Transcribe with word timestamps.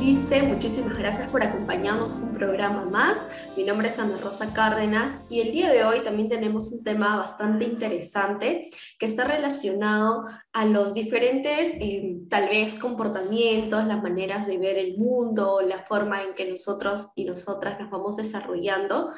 Muchísimas 0.00 0.96
gracias 0.96 1.30
por 1.30 1.42
acompañarnos 1.42 2.20
un 2.20 2.34
programa 2.34 2.86
más. 2.86 3.18
Mi 3.54 3.64
nombre 3.64 3.88
es 3.88 3.98
Ana 3.98 4.16
Rosa 4.22 4.54
Cárdenas 4.54 5.20
y 5.28 5.40
el 5.40 5.52
día 5.52 5.70
de 5.70 5.84
hoy 5.84 6.00
también 6.00 6.30
tenemos 6.30 6.72
un 6.72 6.82
tema 6.82 7.16
bastante 7.16 7.66
interesante 7.66 8.62
que 8.98 9.06
está 9.06 9.24
relacionado 9.24 10.24
a 10.52 10.64
los 10.64 10.94
diferentes, 10.94 11.74
eh, 11.80 12.16
tal 12.28 12.48
vez, 12.48 12.74
comportamientos, 12.76 13.84
las 13.84 14.02
maneras 14.02 14.46
de 14.46 14.58
ver 14.58 14.78
el 14.78 14.96
mundo, 14.96 15.60
la 15.60 15.84
forma 15.84 16.22
en 16.22 16.34
que 16.34 16.50
nosotros 16.50 17.12
y 17.14 17.24
nosotras 17.24 17.78
nos 17.78 17.90
vamos 17.90 18.16
desarrollando, 18.16 19.10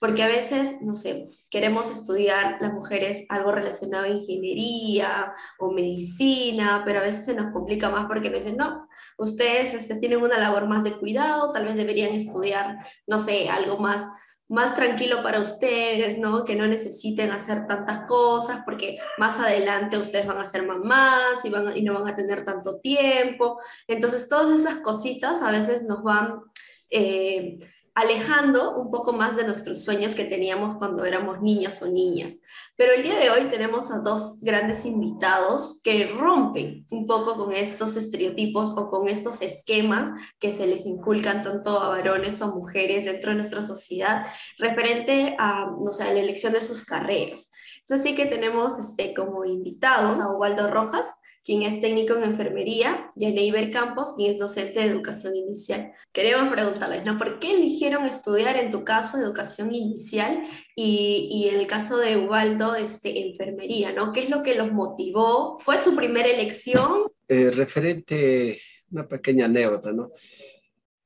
porque 0.00 0.22
a 0.22 0.28
veces, 0.28 0.76
no 0.82 0.94
sé, 0.94 1.26
queremos 1.50 1.90
estudiar 1.90 2.58
las 2.60 2.72
mujeres 2.72 3.24
algo 3.30 3.52
relacionado 3.52 4.04
a 4.04 4.08
ingeniería 4.08 5.32
o 5.58 5.72
medicina, 5.72 6.82
pero 6.84 7.00
a 7.00 7.02
veces 7.02 7.24
se 7.24 7.34
nos 7.34 7.52
complica 7.52 7.88
más 7.88 8.06
porque 8.06 8.30
nos 8.30 8.44
dicen, 8.44 8.58
no, 8.58 8.86
ustedes 9.18 9.74
este, 9.74 9.96
tienen 9.96 10.22
una 10.26 10.38
labor 10.38 10.66
más 10.66 10.84
de 10.84 10.92
cuidado, 10.92 11.52
tal 11.52 11.64
vez 11.64 11.76
deberían 11.76 12.14
estudiar, 12.14 12.78
no 13.06 13.18
sé, 13.18 13.48
algo 13.48 13.78
más 13.78 14.08
más 14.48 14.76
tranquilo 14.76 15.22
para 15.22 15.40
ustedes, 15.40 16.18
¿no? 16.18 16.44
Que 16.44 16.54
no 16.54 16.66
necesiten 16.66 17.32
hacer 17.32 17.66
tantas 17.66 18.06
cosas 18.06 18.62
porque 18.64 18.98
más 19.18 19.40
adelante 19.40 19.98
ustedes 19.98 20.26
van 20.26 20.38
a 20.38 20.46
ser 20.46 20.64
mamás 20.64 21.44
y, 21.44 21.50
van, 21.50 21.76
y 21.76 21.82
no 21.82 21.94
van 21.94 22.08
a 22.08 22.14
tener 22.14 22.44
tanto 22.44 22.78
tiempo. 22.78 23.60
Entonces, 23.88 24.28
todas 24.28 24.58
esas 24.58 24.76
cositas 24.76 25.42
a 25.42 25.50
veces 25.50 25.84
nos 25.84 26.02
van 26.02 26.42
eh, 26.90 27.58
alejando 27.96 28.76
un 28.76 28.90
poco 28.90 29.14
más 29.14 29.36
de 29.36 29.44
nuestros 29.44 29.82
sueños 29.82 30.14
que 30.14 30.26
teníamos 30.26 30.76
cuando 30.76 31.06
éramos 31.06 31.40
niños 31.40 31.80
o 31.80 31.86
niñas. 31.86 32.42
Pero 32.76 32.92
el 32.92 33.02
día 33.02 33.18
de 33.18 33.30
hoy 33.30 33.48
tenemos 33.50 33.90
a 33.90 34.00
dos 34.00 34.38
grandes 34.42 34.84
invitados 34.84 35.80
que 35.82 36.08
rompen 36.08 36.86
un 36.90 37.06
poco 37.06 37.38
con 37.38 37.54
estos 37.54 37.96
estereotipos 37.96 38.74
o 38.76 38.90
con 38.90 39.08
estos 39.08 39.40
esquemas 39.40 40.10
que 40.38 40.52
se 40.52 40.66
les 40.66 40.84
inculcan 40.84 41.42
tanto 41.42 41.80
a 41.80 41.88
varones 41.88 42.42
o 42.42 42.54
mujeres 42.54 43.06
dentro 43.06 43.30
de 43.30 43.36
nuestra 43.36 43.62
sociedad 43.62 44.26
referente 44.58 45.34
a, 45.38 45.64
no 45.64 45.90
sé, 45.90 46.04
la 46.04 46.20
elección 46.20 46.52
de 46.52 46.60
sus 46.60 46.84
carreras. 46.84 47.50
Es 47.82 47.92
así 47.92 48.14
que 48.14 48.26
tenemos 48.26 48.78
este, 48.78 49.14
como 49.14 49.46
invitados 49.46 50.20
a 50.20 50.30
Ubaldo 50.36 50.70
Rojas, 50.70 51.08
quien 51.46 51.62
es 51.62 51.80
técnico 51.80 52.14
en 52.14 52.24
enfermería, 52.24 53.10
y 53.14 53.24
a 53.24 53.30
Neiber 53.30 53.70
Campos, 53.70 54.14
quien 54.16 54.32
es 54.32 54.38
docente 54.40 54.80
de 54.80 54.86
educación 54.86 55.36
inicial. 55.36 55.92
Queremos 56.12 56.52
preguntarles, 56.52 57.04
¿no? 57.04 57.16
¿Por 57.16 57.38
qué 57.38 57.54
eligieron 57.54 58.04
estudiar 58.04 58.56
en 58.56 58.70
tu 58.70 58.84
caso 58.84 59.16
educación 59.16 59.72
inicial 59.72 60.42
y, 60.74 61.28
y 61.30 61.48
en 61.48 61.60
el 61.60 61.68
caso 61.68 61.98
de 61.98 62.16
Ubaldo, 62.16 62.74
este, 62.74 63.28
enfermería, 63.28 63.92
¿no? 63.92 64.12
¿Qué 64.12 64.24
es 64.24 64.28
lo 64.28 64.42
que 64.42 64.56
los 64.56 64.72
motivó? 64.72 65.56
¿Fue 65.60 65.78
su 65.78 65.94
primera 65.94 66.28
elección? 66.28 67.04
Eh, 67.28 67.52
referente, 67.52 68.60
una 68.90 69.06
pequeña 69.06 69.44
anécdota, 69.44 69.92
¿no? 69.92 70.10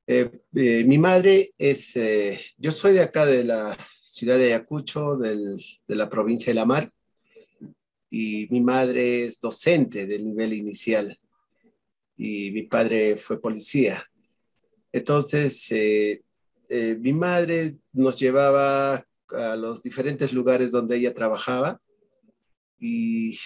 Eh, 0.07 0.27
eh, 0.55 0.83
mi 0.85 0.97
madre 0.97 1.53
es, 1.55 1.95
eh, 1.95 2.39
yo 2.57 2.71
soy 2.71 2.93
de 2.93 3.01
acá 3.01 3.27
de 3.27 3.43
la 3.43 3.77
ciudad 4.03 4.39
de 4.39 4.47
Ayacucho, 4.47 5.17
del, 5.17 5.55
de 5.87 5.95
la 5.95 6.09
provincia 6.09 6.49
de 6.49 6.55
La 6.55 6.65
Mar, 6.65 6.91
y 8.11 8.45
mi 8.51 8.59
madre 8.59 9.23
es 9.23 9.39
docente 9.39 10.05
del 10.05 10.25
nivel 10.25 10.51
inicial 10.53 11.17
y 12.17 12.51
mi 12.51 12.63
padre 12.63 13.15
fue 13.15 13.39
policía. 13.39 14.03
Entonces, 14.91 15.71
eh, 15.71 16.21
eh, 16.69 16.97
mi 16.99 17.13
madre 17.13 17.77
nos 17.93 18.17
llevaba 18.19 18.95
a 19.29 19.55
los 19.55 19.81
diferentes 19.81 20.33
lugares 20.33 20.71
donde 20.71 20.97
ella 20.97 21.13
trabajaba 21.13 21.81
y 22.77 23.39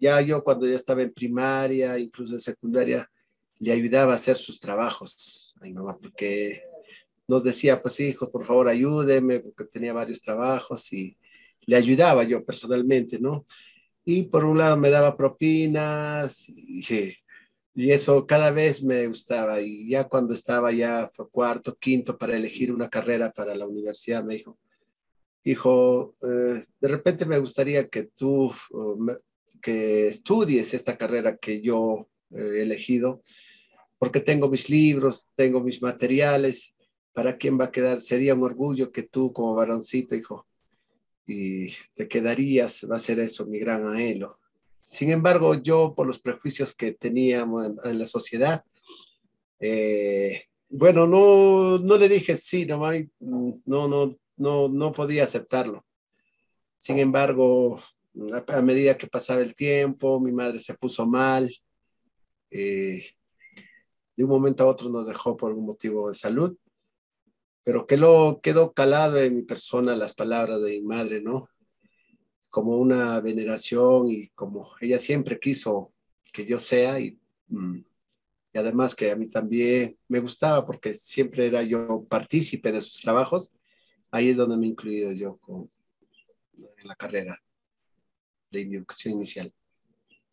ya 0.00 0.22
yo 0.22 0.42
cuando 0.42 0.66
ya 0.66 0.76
estaba 0.76 1.02
en 1.02 1.12
primaria, 1.12 1.98
incluso 1.98 2.32
en 2.32 2.40
secundaria, 2.40 3.06
le 3.58 3.72
ayudaba 3.72 4.12
a 4.12 4.16
hacer 4.16 4.36
sus 4.36 4.58
trabajos 4.58 5.54
a 5.60 5.64
mi 5.64 5.72
mamá 5.74 5.98
porque 5.98 6.62
nos 7.28 7.44
decía, 7.44 7.82
pues 7.82 8.00
hijo, 8.00 8.30
por 8.30 8.46
favor 8.46 8.68
ayúdeme, 8.68 9.40
porque 9.40 9.64
tenía 9.64 9.92
varios 9.92 10.22
trabajos 10.22 10.90
y 10.94 11.18
le 11.66 11.76
ayudaba 11.76 12.24
yo 12.24 12.44
personalmente, 12.44 13.18
¿no? 13.18 13.44
Y 14.08 14.22
por 14.22 14.44
un 14.44 14.58
lado 14.58 14.76
me 14.76 14.88
daba 14.88 15.16
propinas 15.16 16.48
y, 16.48 17.16
eso 17.74 18.24
cada 18.24 18.52
vez 18.52 18.82
me 18.82 19.06
gustaba. 19.06 19.60
Y 19.60 19.90
ya 19.90 20.04
cuando 20.04 20.32
estaba 20.32 20.72
ya 20.72 21.10
cuarto, 21.30 21.76
quinto 21.76 22.16
para 22.16 22.36
elegir 22.36 22.72
una 22.72 22.88
carrera 22.88 23.32
para 23.32 23.54
la 23.54 23.66
universidad, 23.66 24.24
me 24.24 24.36
dijo, 24.36 24.56
hijo, 25.44 26.14
eh, 26.22 26.62
de 26.80 26.88
repente 26.88 27.26
me 27.26 27.38
gustaría 27.38 27.88
que 27.88 28.04
tú 28.04 28.50
que 29.60 30.06
estudies 30.06 30.72
esta 30.72 30.96
carrera 30.96 31.36
que 31.36 31.60
yo 31.60 32.08
he 32.30 32.62
elegido, 32.62 33.22
porque 33.98 34.20
tengo 34.20 34.48
mis 34.48 34.70
libros, 34.70 35.28
tengo 35.34 35.60
mis 35.60 35.82
materiales, 35.82 36.76
¿para 37.12 37.36
quién 37.36 37.58
va 37.58 37.66
a 37.66 37.72
quedar? 37.72 38.00
Sería 38.00 38.34
un 38.34 38.44
orgullo 38.44 38.92
que 38.92 39.02
tú 39.02 39.32
como 39.32 39.54
varoncito, 39.54 40.14
hijo, 40.14 40.46
y 41.26 41.72
te 41.94 42.08
quedarías, 42.08 42.86
va 42.90 42.96
a 42.96 43.00
ser 43.00 43.18
eso 43.20 43.46
mi 43.46 43.58
gran 43.58 43.86
anhelo. 43.86 44.36
Sin 44.80 45.10
embargo, 45.10 45.54
yo 45.54 45.94
por 45.94 46.06
los 46.06 46.20
prejuicios 46.20 46.72
que 46.72 46.92
teníamos 46.92 47.70
en, 47.84 47.98
la 47.98 48.06
sociedad, 48.06 48.64
eh, 49.58 50.44
bueno, 50.68 51.06
no, 51.06 51.78
no 51.78 51.98
le 51.98 52.08
dije 52.08 52.36
sí, 52.36 52.66
no, 52.66 52.78
no, 53.64 54.16
no, 54.36 54.68
no, 54.68 54.92
podía 54.92 55.24
aceptarlo. 55.24 55.84
Sin 56.78 56.98
embargo, 56.98 57.80
a, 58.46 58.62
medida 58.62 58.96
que 58.96 59.08
pasaba 59.08 59.40
el 59.40 59.56
tiempo, 59.56 60.20
mi 60.20 60.30
madre 60.30 60.60
se 60.60 60.74
puso 60.74 61.06
mal. 61.06 61.50
Eh, 62.50 63.04
de 64.16 64.24
un 64.24 64.30
momento 64.30 64.62
a 64.62 64.68
otro 64.68 64.88
nos 64.88 65.08
dejó 65.08 65.36
por 65.36 65.52
un 65.52 65.66
motivo 65.66 66.08
de 66.08 66.14
salud 66.14 66.56
pero 67.66 67.84
quedó, 67.84 68.40
quedó 68.40 68.72
calado 68.72 69.18
en 69.18 69.34
mi 69.34 69.42
persona 69.42 69.96
las 69.96 70.14
palabras 70.14 70.62
de 70.62 70.70
mi 70.70 70.82
madre, 70.82 71.20
¿no? 71.20 71.48
Como 72.48 72.76
una 72.76 73.20
veneración 73.20 74.08
y 74.08 74.28
como 74.28 74.70
ella 74.80 75.00
siempre 75.00 75.40
quiso 75.40 75.92
que 76.32 76.46
yo 76.46 76.60
sea 76.60 77.00
y, 77.00 77.18
mm, 77.48 77.78
y 78.52 78.58
además 78.58 78.94
que 78.94 79.10
a 79.10 79.16
mí 79.16 79.28
también 79.28 79.98
me 80.06 80.20
gustaba 80.20 80.64
porque 80.64 80.92
siempre 80.92 81.48
era 81.48 81.64
yo 81.64 82.06
partícipe 82.08 82.70
de 82.70 82.80
sus 82.80 83.00
trabajos, 83.00 83.52
ahí 84.12 84.28
es 84.28 84.36
donde 84.36 84.56
me 84.58 84.66
he 84.66 84.70
incluido 84.70 85.10
yo 85.10 85.36
con, 85.38 85.68
en 86.56 86.86
la 86.86 86.94
carrera 86.94 87.36
de 88.48 88.60
educación 88.62 89.14
inicial. 89.14 89.52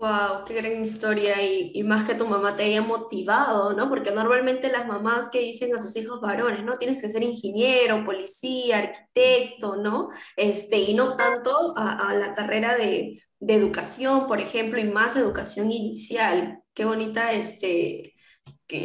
Wow, 0.04 0.44
qué 0.46 0.56
gran 0.56 0.82
historia 0.82 1.42
y, 1.42 1.82
más 1.84 2.04
que 2.04 2.14
tu 2.14 2.28
mamá 2.28 2.58
te 2.58 2.64
haya 2.64 2.82
motivado, 2.82 3.72
¿no? 3.72 3.88
Porque 3.88 4.12
normalmente 4.12 4.70
las 4.70 4.86
mamás 4.86 5.30
que 5.30 5.40
dicen 5.40 5.74
a 5.74 5.80
sus 5.80 5.96
hijos 5.96 6.20
varones, 6.20 6.62
¿no? 6.66 6.78
Tienes 6.78 7.02
que 7.02 7.08
ser 7.08 7.24
ingeniero, 7.24 8.04
policía, 8.04 8.80
arquitecto, 8.80 9.78
¿no? 9.78 10.10
Este, 10.36 10.78
y 10.80 10.94
no 10.94 11.16
tanto 11.16 11.74
a, 11.78 12.14
la 12.16 12.34
carrera 12.34 12.76
de, 12.76 13.18
educación, 13.40 14.28
por 14.28 14.42
ejemplo, 14.42 14.78
y 14.78 14.84
más 14.84 15.16
educación 15.16 15.72
inicial. 15.72 16.62
Qué 16.74 16.84
bonita 16.84 17.32
este, 17.32 18.14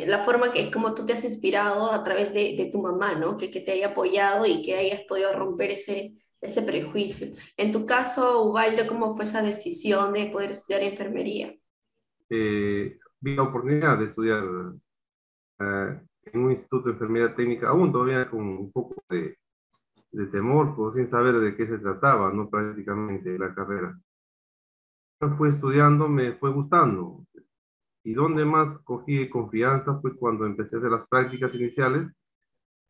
la 0.06 0.22
forma 0.24 0.52
que 0.52 0.70
como 0.70 0.94
tú 0.94 1.04
te 1.04 1.14
has 1.14 1.24
inspirado 1.24 1.90
a 1.92 2.04
través 2.04 2.32
de, 2.32 2.68
tu 2.70 2.80
mamá, 2.80 3.14
¿no? 3.16 3.36
Que 3.36 3.48
te 3.48 3.72
haya 3.72 3.88
apoyado 3.88 4.46
y 4.46 4.62
que 4.62 4.76
hayas 4.76 5.00
podido 5.08 5.32
romper 5.32 5.72
ese 5.72 6.14
ese 6.40 6.62
prejuicio. 6.62 7.28
En 7.56 7.72
tu 7.72 7.86
caso, 7.86 8.42
Ubaldo, 8.42 8.86
¿cómo 8.86 9.14
fue 9.14 9.24
esa 9.24 9.42
decisión 9.42 10.12
de 10.12 10.26
poder 10.26 10.52
estudiar 10.52 10.82
enfermería? 10.82 11.54
Eh, 12.30 12.98
vi 13.20 13.34
la 13.34 13.42
oportunidad 13.42 13.98
de 13.98 14.04
estudiar 14.04 14.44
eh, 15.60 16.00
en 16.24 16.40
un 16.40 16.52
instituto 16.52 16.88
de 16.88 16.92
enfermería 16.92 17.34
técnica, 17.34 17.68
aún 17.68 17.90
todavía 17.90 18.30
con 18.30 18.40
un 18.40 18.70
poco 18.70 19.02
de, 19.08 19.38
de 20.12 20.26
temor, 20.26 20.74
pues, 20.76 20.94
sin 20.94 21.06
saber 21.06 21.38
de 21.38 21.56
qué 21.56 21.66
se 21.66 21.78
trataba, 21.78 22.32
no 22.32 22.48
prácticamente 22.48 23.38
la 23.38 23.54
carrera. 23.54 23.98
Fui 25.36 25.50
estudiando, 25.50 26.08
me 26.08 26.34
fue 26.34 26.52
gustando. 26.52 27.24
Y 28.04 28.14
donde 28.14 28.44
más 28.44 28.78
cogí 28.84 29.28
confianza 29.28 29.98
fue 30.00 30.16
cuando 30.16 30.46
empecé 30.46 30.76
a 30.76 30.78
hacer 30.78 30.92
las 30.92 31.08
prácticas 31.08 31.52
iniciales 31.54 32.08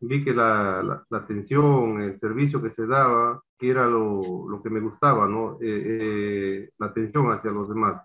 vi 0.00 0.24
que 0.24 0.32
la, 0.32 0.82
la, 0.82 1.18
atención, 1.18 2.00
el 2.00 2.18
servicio 2.20 2.62
que 2.62 2.70
se 2.70 2.86
daba, 2.86 3.42
que 3.58 3.70
era 3.70 3.86
lo, 3.86 4.48
lo 4.48 4.62
que 4.62 4.70
me 4.70 4.80
gustaba, 4.80 5.26
¿no? 5.26 5.58
Eh, 5.60 5.66
eh, 6.62 6.70
la 6.78 6.86
atención 6.86 7.30
hacia 7.32 7.50
los 7.50 7.68
demás. 7.68 8.02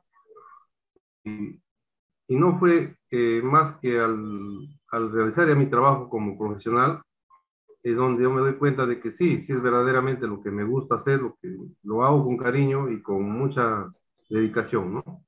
Y, 1.23 1.59
y 2.27 2.35
no 2.35 2.57
fue 2.59 2.95
eh, 3.11 3.41
más 3.43 3.77
que 3.79 3.99
al, 3.99 4.67
al, 4.91 5.11
realizar 5.11 5.47
ya 5.47 5.55
mi 5.55 5.67
trabajo 5.69 6.09
como 6.09 6.37
profesional, 6.37 7.01
es 7.83 7.95
donde 7.95 8.23
yo 8.23 8.31
me 8.31 8.41
doy 8.41 8.55
cuenta 8.55 8.85
de 8.85 8.99
que 8.99 9.11
sí, 9.11 9.41
sí 9.41 9.53
es 9.53 9.61
verdaderamente 9.61 10.25
lo 10.25 10.41
que 10.41 10.51
me 10.51 10.63
gusta 10.63 10.95
hacer, 10.95 11.21
lo 11.21 11.37
que 11.41 11.55
lo 11.83 12.03
hago 12.03 12.23
con 12.25 12.37
cariño 12.37 12.89
y 12.89 13.01
con 13.01 13.23
mucha 13.29 13.91
dedicación, 14.29 14.95
¿no? 14.95 15.25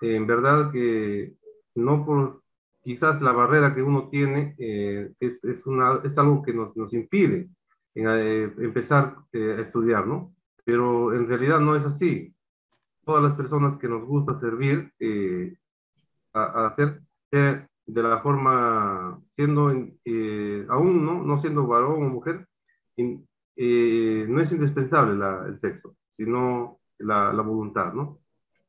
En 0.00 0.26
verdad 0.26 0.70
que 0.72 1.36
no 1.74 2.04
por 2.04 2.43
quizás 2.84 3.20
la 3.20 3.32
barrera 3.32 3.74
que 3.74 3.82
uno 3.82 4.08
tiene 4.08 4.54
eh, 4.58 5.12
es, 5.20 5.42
es, 5.44 5.66
una, 5.66 6.00
es 6.04 6.16
algo 6.18 6.42
que 6.42 6.52
nos, 6.52 6.76
nos 6.76 6.92
impide 6.92 7.48
eh, 7.94 8.52
empezar 8.58 9.16
eh, 9.32 9.56
a 9.58 9.62
estudiar, 9.62 10.06
¿no? 10.06 10.34
Pero 10.64 11.14
en 11.14 11.28
realidad 11.28 11.60
no 11.60 11.76
es 11.76 11.84
así. 11.84 12.34
Todas 13.04 13.22
las 13.22 13.34
personas 13.34 13.76
que 13.78 13.88
nos 13.88 14.04
gusta 14.06 14.34
servir, 14.36 14.92
a, 16.32 16.42
a 16.42 16.66
hacer 16.68 17.02
de 17.86 18.02
la 18.02 18.20
forma, 18.20 19.20
siendo, 19.36 19.70
eh, 20.04 20.66
aún 20.68 21.04
¿no? 21.04 21.22
no 21.22 21.40
siendo 21.40 21.66
varón 21.66 22.02
o 22.02 22.08
mujer, 22.08 22.46
eh, 22.96 24.26
no 24.28 24.40
es 24.40 24.52
indispensable 24.52 25.16
la, 25.16 25.46
el 25.46 25.58
sexo, 25.58 25.96
sino 26.12 26.80
la, 26.98 27.32
la, 27.32 27.42
voluntad, 27.42 27.92
¿no? 27.92 28.20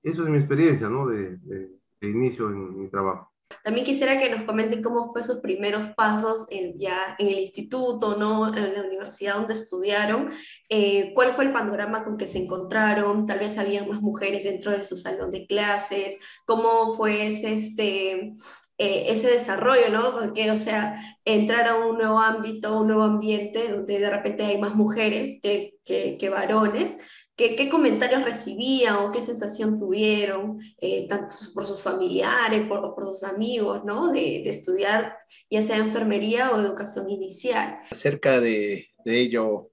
Eso 0.03 0.23
es 0.23 0.29
mi 0.29 0.37
experiencia, 0.37 0.89
¿no? 0.89 1.07
De, 1.07 1.37
de, 1.37 1.69
de, 2.01 2.09
inicio 2.09 2.49
en 2.49 2.81
mi 2.81 2.89
trabajo. 2.89 3.31
También 3.63 3.85
quisiera 3.85 4.17
que 4.17 4.29
nos 4.29 4.43
comenten 4.43 4.81
cómo 4.81 5.11
fue 5.11 5.21
sus 5.21 5.39
primeros 5.39 5.93
pasos 5.95 6.45
en, 6.49 6.79
ya 6.79 7.15
en 7.19 7.27
el 7.27 7.39
instituto, 7.39 8.15
¿no? 8.17 8.55
En 8.55 8.73
la 8.73 8.81
universidad 8.81 9.35
donde 9.35 9.53
estudiaron. 9.53 10.31
Eh, 10.69 11.11
¿Cuál 11.13 11.33
fue 11.33 11.45
el 11.45 11.53
panorama 11.53 12.03
con 12.03 12.17
que 12.17 12.27
se 12.27 12.39
encontraron? 12.39 13.27
Tal 13.27 13.39
vez 13.39 13.57
había 13.57 13.85
más 13.85 14.01
mujeres 14.01 14.43
dentro 14.45 14.71
de 14.71 14.83
su 14.83 14.95
salón 14.95 15.31
de 15.31 15.45
clases. 15.45 16.17
¿Cómo 16.45 16.95
fue 16.95 17.27
ese, 17.27 17.53
este, 17.53 18.33
eh, 18.77 19.05
ese 19.07 19.29
desarrollo, 19.29 19.89
¿no? 19.91 20.11
Porque, 20.11 20.51
o 20.51 20.57
sea, 20.57 20.99
entrar 21.23 21.67
a 21.67 21.75
un 21.75 21.97
nuevo 21.97 22.19
ámbito, 22.19 22.79
un 22.81 22.87
nuevo 22.87 23.03
ambiente 23.03 23.69
donde 23.69 23.99
de 23.99 24.09
repente 24.09 24.43
hay 24.45 24.57
más 24.57 24.75
mujeres 24.75 25.39
que, 25.41 25.75
que, 25.85 26.17
que 26.19 26.29
varones, 26.29 26.97
¿Qué, 27.35 27.55
¿Qué, 27.55 27.67
comentarios 27.69 28.23
recibían 28.23 28.95
o 28.95 29.11
qué 29.11 29.21
sensación 29.21 29.77
tuvieron, 29.77 30.59
eh, 30.79 31.07
tanto 31.07 31.35
por 31.53 31.65
sus 31.65 31.83
familiares, 31.83 32.65
por, 32.67 32.95
por 32.95 33.05
sus 33.07 33.23
amigos, 33.23 33.83
¿no? 33.83 34.11
De, 34.11 34.41
de, 34.43 34.49
estudiar 34.49 35.17
ya 35.49 35.61
sea 35.61 35.77
enfermería 35.77 36.51
o 36.51 36.61
educación 36.61 37.09
inicial. 37.09 37.79
Acerca 37.91 38.39
de, 38.39 38.87
de 39.03 39.19
ello, 39.19 39.71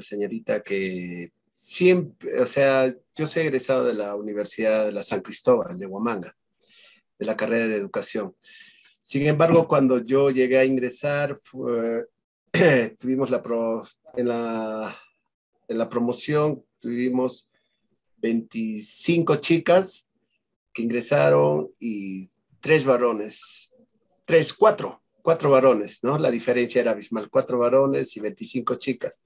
señorita, 0.00 0.62
que 0.62 1.32
siempre, 1.52 2.40
o 2.40 2.46
sea, 2.46 2.94
yo 3.14 3.26
soy 3.26 3.42
egresado 3.42 3.84
de 3.84 3.94
la 3.94 4.14
Universidad 4.14 4.86
de 4.86 4.92
la 4.92 5.02
San 5.02 5.20
Cristóbal 5.20 5.78
de 5.78 5.86
Huamanga 5.86 6.34
de 7.18 7.26
la 7.26 7.36
carrera 7.36 7.66
de 7.66 7.76
educación. 7.76 8.34
Sin 9.02 9.26
embargo, 9.26 9.66
cuando 9.66 9.98
yo 10.04 10.30
llegué 10.30 10.58
a 10.58 10.64
ingresar, 10.64 11.36
fue, 11.40 12.06
tuvimos 12.98 13.30
la, 13.30 13.42
pro, 13.42 13.82
en, 14.16 14.28
la, 14.28 14.96
en 15.68 15.78
la 15.78 15.88
promoción, 15.88 16.64
tuvimos 16.80 17.48
25 18.16 19.36
chicas 19.36 20.08
que 20.72 20.82
ingresaron 20.82 21.70
y 21.78 22.28
tres 22.60 22.84
varones, 22.84 23.74
tres, 24.24 24.52
cuatro, 24.52 25.00
cuatro 25.22 25.50
varones, 25.50 26.02
¿no? 26.02 26.18
La 26.18 26.30
diferencia 26.30 26.80
era 26.80 26.92
abismal, 26.92 27.30
cuatro 27.30 27.58
varones 27.58 28.16
y 28.16 28.20
25 28.20 28.74
chicas. 28.76 29.22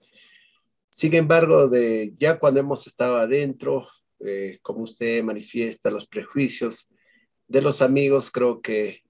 Sin 0.91 1.15
embargo, 1.15 1.69
de, 1.69 2.13
ya 2.19 2.39
cuando 2.39 2.61
hemos 2.61 2.87
estado 2.87 3.17
adentro, 3.17 3.87
eh, 4.21 4.59
como 4.63 4.83
usted 4.83 5.23
manifiesta, 5.23 5.91
los 5.91 6.07
prejuicios, 6.07 6.89
de 7.49 7.63
los 7.63 7.83
amigos, 7.83 8.31
creo 8.31 8.61
que 8.61 9.03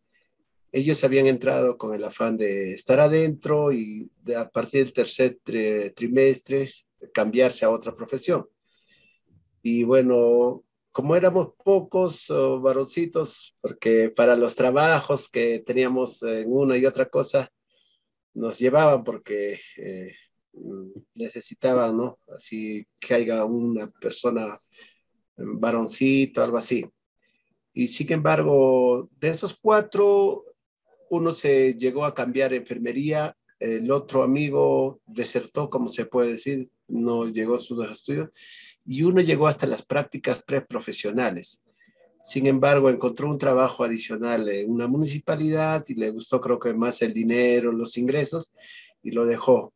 ellos 0.73 1.05
habían 1.05 1.26
entrado 1.26 1.76
con 1.76 1.94
el 1.94 2.02
afán 2.02 2.37
de 2.37 2.73
estar 2.73 2.99
adentro 2.99 3.73
y 3.73 4.11
a 4.34 4.49
partir 4.49 4.84
del 4.84 4.93
tercer 4.93 5.38
tri 5.43 5.90
trimestre 5.90 6.67
cambiarse 7.13 7.65
a 7.65 7.71
otra 7.71 7.95
profesión. 7.95 8.49
Y 9.63 9.85
bueno, 9.85 10.65
como 10.93 11.17
éramos 11.17 11.55
pocos 11.65 12.31
oh, 12.31 12.61
varoncitos, 12.61 13.55
porque 13.61 14.11
para 14.11 14.37
los 14.37 14.55
trabajos 14.55 15.29
que 15.29 15.61
teníamos 15.61 16.23
en 16.23 16.53
una 16.53 16.77
y 16.77 16.87
otra 16.87 17.09
cosa, 17.09 17.49
nos 18.35 18.59
llevaban 18.59 19.05
porque 19.05 19.59
eh, 19.77 20.13
necesitaban, 21.15 21.97
¿no? 21.97 22.19
Así 22.29 22.87
que 23.01 23.15
haya 23.15 23.45
una 23.45 23.89
persona, 23.89 24.59
varoncito, 25.37 26.43
algo 26.43 26.59
así. 26.59 26.85
Y 27.73 27.89
sin 27.89 28.13
embargo, 28.13 29.09
de 29.19 29.31
esos 29.31 29.55
cuatro, 29.55 30.45
uno 31.09 31.33
se 31.33 31.75
llegó 31.75 32.05
a 32.05 32.15
cambiar 32.15 32.53
enfermería, 32.53 33.37
el 33.62 33.91
otro 33.91 34.23
amigo 34.23 35.00
desertó, 35.06 35.70
como 35.70 35.88
se 35.88 36.06
puede 36.06 36.32
decir, 36.32 36.69
no 36.88 37.29
llegó 37.29 37.55
a 37.55 37.59
sus 37.59 37.79
estudios, 37.88 38.31
y 38.85 39.03
uno 39.03 39.20
llegó 39.20 39.47
hasta 39.47 39.67
las 39.67 39.82
prácticas 39.82 40.43
preprofesionales. 40.43 41.62
Sin 42.20 42.47
embargo, 42.47 42.91
encontró 42.91 43.29
un 43.29 43.38
trabajo 43.38 43.85
adicional 43.85 44.49
en 44.49 44.70
una 44.70 44.87
municipalidad 44.87 45.85
y 45.88 45.94
le 45.94 46.11
gustó 46.11 46.41
creo 46.41 46.59
que 46.59 46.75
más 46.75 47.03
el 47.03 47.12
dinero, 47.12 47.73
los 47.73 47.97
ingresos, 47.99 48.55
y 49.03 49.11
lo 49.11 49.26
dejó. 49.26 49.73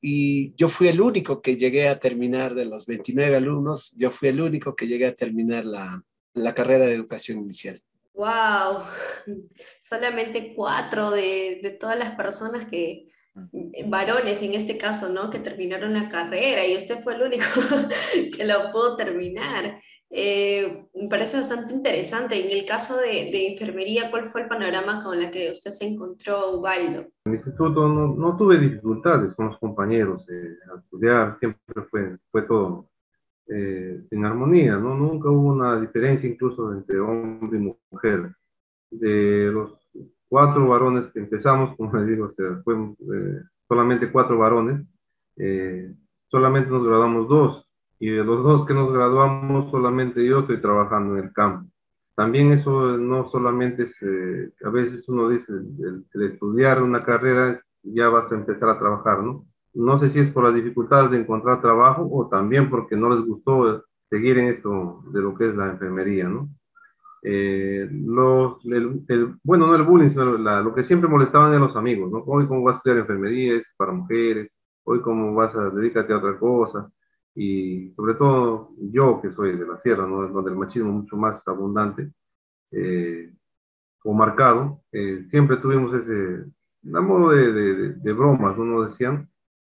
Y 0.00 0.54
yo 0.54 0.68
fui 0.68 0.88
el 0.88 1.00
único 1.00 1.42
que 1.42 1.56
llegué 1.56 1.88
a 1.88 2.00
terminar 2.00 2.54
de 2.54 2.64
los 2.64 2.86
29 2.86 3.36
alumnos, 3.36 3.92
yo 3.96 4.10
fui 4.10 4.28
el 4.28 4.40
único 4.40 4.74
que 4.74 4.86
llegué 4.86 5.06
a 5.06 5.14
terminar 5.14 5.64
la, 5.64 6.02
la 6.34 6.54
carrera 6.54 6.86
de 6.86 6.94
educación 6.94 7.38
inicial. 7.38 7.82
¡Wow! 8.20 8.82
Solamente 9.80 10.52
cuatro 10.54 11.10
de, 11.10 11.60
de 11.62 11.70
todas 11.70 11.98
las 11.98 12.10
personas 12.16 12.66
que, 12.66 13.08
varones 13.86 14.42
en 14.42 14.52
este 14.52 14.76
caso, 14.76 15.08
¿no? 15.08 15.30
Que 15.30 15.38
terminaron 15.38 15.94
la 15.94 16.10
carrera 16.10 16.66
y 16.66 16.76
usted 16.76 16.98
fue 16.98 17.14
el 17.14 17.22
único 17.22 17.46
que 18.36 18.44
lo 18.44 18.70
pudo 18.72 18.96
terminar. 18.96 19.80
Eh, 20.10 20.86
me 20.92 21.08
parece 21.08 21.38
bastante 21.38 21.72
interesante. 21.72 22.44
En 22.44 22.50
el 22.50 22.66
caso 22.66 22.98
de, 22.98 23.30
de, 23.30 23.52
enfermería, 23.52 24.10
¿cuál 24.10 24.28
fue 24.28 24.42
el 24.42 24.48
panorama 24.48 25.02
con 25.02 25.18
el 25.18 25.30
que 25.30 25.50
usted 25.52 25.70
se 25.70 25.86
encontró, 25.86 26.58
Ubaldo? 26.58 27.06
En 27.24 27.32
el 27.32 27.34
instituto 27.36 27.88
no, 27.88 28.08
no 28.08 28.36
tuve 28.36 28.58
dificultades 28.58 29.32
con 29.34 29.46
los 29.46 29.58
compañeros 29.58 30.26
eh, 30.28 30.58
a 30.74 30.78
estudiar, 30.78 31.38
siempre 31.38 31.84
fue, 31.90 32.18
fue 32.30 32.42
todo 32.42 32.89
eh, 33.52 34.00
en 34.10 34.24
armonía, 34.24 34.76
¿no? 34.76 34.94
Nunca 34.94 35.28
hubo 35.28 35.52
una 35.52 35.80
diferencia 35.80 36.28
incluso 36.28 36.72
entre 36.72 37.00
hombre 37.00 37.58
y 37.58 37.76
mujer. 37.90 38.32
De 38.90 39.50
los 39.52 39.72
cuatro 40.28 40.68
varones 40.68 41.08
que 41.12 41.18
empezamos, 41.18 41.76
como 41.76 41.96
les 41.98 42.06
digo, 42.06 42.26
o 42.26 42.32
sea, 42.32 42.62
eh, 43.14 43.42
solamente 43.68 44.10
cuatro 44.10 44.38
varones, 44.38 44.86
eh, 45.36 45.92
solamente 46.28 46.70
nos 46.70 46.86
graduamos 46.86 47.28
dos, 47.28 47.66
y 47.98 48.08
de 48.10 48.24
los 48.24 48.42
dos 48.42 48.66
que 48.66 48.74
nos 48.74 48.92
graduamos, 48.92 49.70
solamente 49.70 50.24
yo 50.24 50.40
estoy 50.40 50.60
trabajando 50.60 51.18
en 51.18 51.24
el 51.24 51.32
campo. 51.32 51.68
También 52.14 52.52
eso 52.52 52.96
no 52.98 53.28
solamente 53.30 53.84
es, 53.84 53.96
eh, 54.02 54.52
a 54.64 54.70
veces 54.70 55.08
uno 55.08 55.28
dice, 55.28 55.52
el, 55.52 56.04
el 56.12 56.22
estudiar 56.22 56.82
una 56.82 57.04
carrera 57.04 57.60
ya 57.82 58.08
vas 58.08 58.30
a 58.30 58.34
empezar 58.36 58.68
a 58.68 58.78
trabajar, 58.78 59.22
¿no? 59.22 59.46
No 59.74 59.98
sé 60.00 60.10
si 60.10 60.20
es 60.20 60.30
por 60.30 60.44
las 60.44 60.54
dificultades 60.54 61.10
de 61.10 61.18
encontrar 61.18 61.60
trabajo 61.60 62.08
o 62.10 62.28
también 62.28 62.70
porque 62.70 62.96
no 62.96 63.10
les 63.10 63.24
gustó 63.24 63.84
seguir 64.08 64.38
en 64.38 64.48
esto 64.48 65.02
de 65.12 65.22
lo 65.22 65.36
que 65.36 65.48
es 65.48 65.54
la 65.54 65.70
enfermería, 65.70 66.28
¿no? 66.28 66.48
Eh, 67.22 67.88
bueno, 67.92 69.66
no 69.66 69.74
el 69.74 69.82
bullying, 69.82 70.08
sino 70.10 70.24
lo 70.24 70.74
que 70.74 70.84
siempre 70.84 71.08
molestaban 71.08 71.50
eran 71.50 71.62
los 71.62 71.76
amigos, 71.76 72.10
¿no? 72.10 72.18
Hoy 72.26 72.46
cómo 72.46 72.62
vas 72.62 72.76
a 72.76 72.78
estudiar 72.78 72.98
enfermería, 73.00 73.56
es 73.56 73.66
para 73.76 73.92
mujeres, 73.92 74.50
hoy 74.84 75.00
cómo 75.02 75.34
vas 75.34 75.54
a 75.54 75.70
dedicarte 75.70 76.12
a 76.12 76.18
otra 76.18 76.38
cosa, 76.38 76.90
y 77.34 77.92
sobre 77.94 78.14
todo 78.14 78.70
yo 78.78 79.20
que 79.20 79.32
soy 79.32 79.56
de 79.56 79.66
la 79.66 79.80
sierra, 79.80 80.06
¿no? 80.06 80.26
Donde 80.28 80.50
el 80.50 80.56
machismo 80.56 80.88
es 80.90 80.94
mucho 80.94 81.16
más 81.16 81.46
abundante 81.46 82.10
eh, 82.72 83.32
o 84.04 84.12
marcado, 84.14 84.82
eh, 84.92 85.26
siempre 85.30 85.58
tuvimos 85.58 85.94
ese, 85.94 86.44
a 86.94 87.00
modo 87.00 87.30
de, 87.30 88.12
bromas, 88.12 88.56
uno 88.58 88.82
decían, 88.82 89.28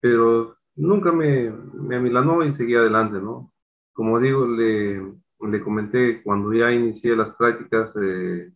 pero 0.02 0.56
nunca 0.74 1.12
me, 1.12 1.50
me 1.50 1.96
amilanó 1.96 2.44
y 2.44 2.54
seguí 2.56 2.74
adelante, 2.74 3.20
¿no? 3.20 3.52
Como 3.92 4.18
digo, 4.18 4.46
le, 4.46 5.00
le 5.40 5.60
comenté 5.62 6.22
cuando 6.22 6.52
ya 6.52 6.72
inicié 6.72 7.14
las 7.14 7.36
prácticas, 7.36 7.92
eh, 8.02 8.50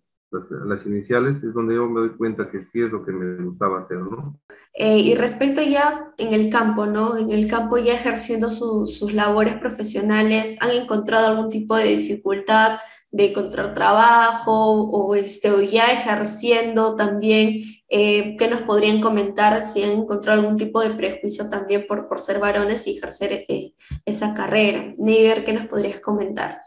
las, 0.67 0.85
iniciales, 0.85 1.37
es 1.43 1.55
donde 1.55 1.77
yo 1.77 1.89
me 1.89 2.01
doy 2.01 2.17
cuenta 2.17 2.51
que 2.51 2.65
sí 2.65 2.81
es 2.81 2.91
lo 2.91 3.05
que 3.05 3.13
me 3.13 3.45
gustaba 3.45 3.83
hacer, 3.83 3.99
¿no? 3.99 4.41
Eh, 4.75 4.99
y 4.99 5.15
respecto 5.15 5.63
ya 5.63 6.13
en 6.19 6.35
el 6.35 6.51
campo, 6.51 6.85
¿no? 6.85 7.17
En 7.17 7.31
el 7.31 7.49
campo 7.49 7.79
ya 7.79 7.95
ejerciendo 7.95 8.51
su, 8.51 8.89
sus 8.89 9.15
labores 9.15 9.55
profesionales, 9.55 10.57
¿han 10.61 10.73
encontrado 10.73 11.29
algún 11.29 11.49
tipo 11.49 11.77
de 11.77 11.97
dificultad 11.97 12.79
de 13.17 13.31
encontrar 13.31 13.73
trabajo 13.75 14.53
o, 14.53 15.15
este, 15.15 15.49
ya 15.69 15.87
ejerciendo 15.91 16.97
también? 16.97 17.63
Eh, 17.89 18.37
¿Qué 18.39 18.49
nos 18.49 18.63
podrían 18.63 19.01
comentar 19.01 19.67
si 19.67 19.83
han 19.83 19.93
encontrado 19.93 20.41
algún 20.41 20.59
tipo 20.59 20.83
de 20.83 20.91
prejuicio 20.91 21.49
también 21.49 21.87
por, 21.87 22.09
por 22.09 22.21
ser 22.21 22.39
varones 22.39 22.87
y 22.87 22.99
ejercer 22.99 23.47
eh, 23.49 23.73
esa 24.05 24.35
carrera? 24.35 24.95
Neiber, 24.99 25.47
¿qué 25.47 25.55
nos 25.55 25.67
podrías 25.67 26.01
comentar? 26.01 26.61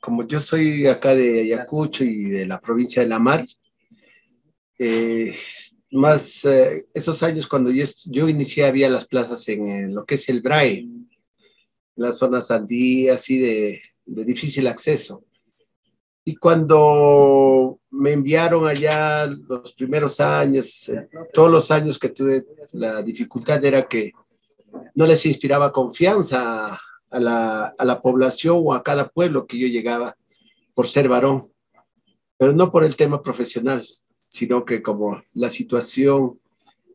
Como 0.00 0.26
yo 0.26 0.40
soy 0.40 0.86
acá 0.86 1.14
de 1.14 1.42
Ayacucho 1.42 2.04
y 2.04 2.24
de 2.24 2.46
la 2.46 2.58
provincia 2.58 3.02
de 3.02 3.08
La 3.08 3.18
Mar, 3.18 3.44
eh, 4.78 5.34
más 5.90 6.48
esos 6.94 7.22
años 7.22 7.46
cuando 7.46 7.70
yo, 7.70 8.28
inicié 8.30 8.64
había 8.64 8.88
las 8.88 9.06
plazas 9.06 9.46
en, 9.50 9.94
lo 9.94 10.06
que 10.06 10.14
es 10.14 10.26
el 10.30 10.40
BRAE, 10.40 10.88
las 11.96 12.16
zonas 12.16 12.50
andías 12.50 13.20
así 13.20 13.38
de 13.38 13.82
difícil 14.06 14.66
acceso. 14.66 15.22
Y 16.30 16.36
cuando 16.36 17.80
me 17.90 18.12
enviaron 18.12 18.64
allá 18.64 19.26
los 19.26 19.72
primeros 19.72 20.20
años, 20.20 20.88
eh, 20.88 21.08
todos 21.32 21.50
los 21.50 21.72
años 21.72 21.98
que 21.98 22.10
tuve, 22.10 22.46
la 22.70 23.02
dificultad 23.02 23.64
era 23.64 23.88
que 23.88 24.12
no 24.94 25.08
les 25.08 25.26
inspiraba 25.26 25.72
confianza 25.72 26.78
a 27.10 27.18
la, 27.18 27.74
a 27.76 27.84
la 27.84 28.00
población 28.00 28.62
o 28.64 28.74
a 28.74 28.84
cada 28.84 29.08
pueblo 29.08 29.44
que 29.44 29.58
yo 29.58 29.66
llegaba 29.66 30.16
por 30.72 30.86
ser 30.86 31.08
varón, 31.08 31.50
pero 32.38 32.52
no 32.52 32.70
por 32.70 32.84
el 32.84 32.94
tema 32.94 33.20
profesional, 33.20 33.82
sino 34.28 34.64
que 34.64 34.82
como 34.82 35.20
la 35.34 35.50
situación 35.50 36.38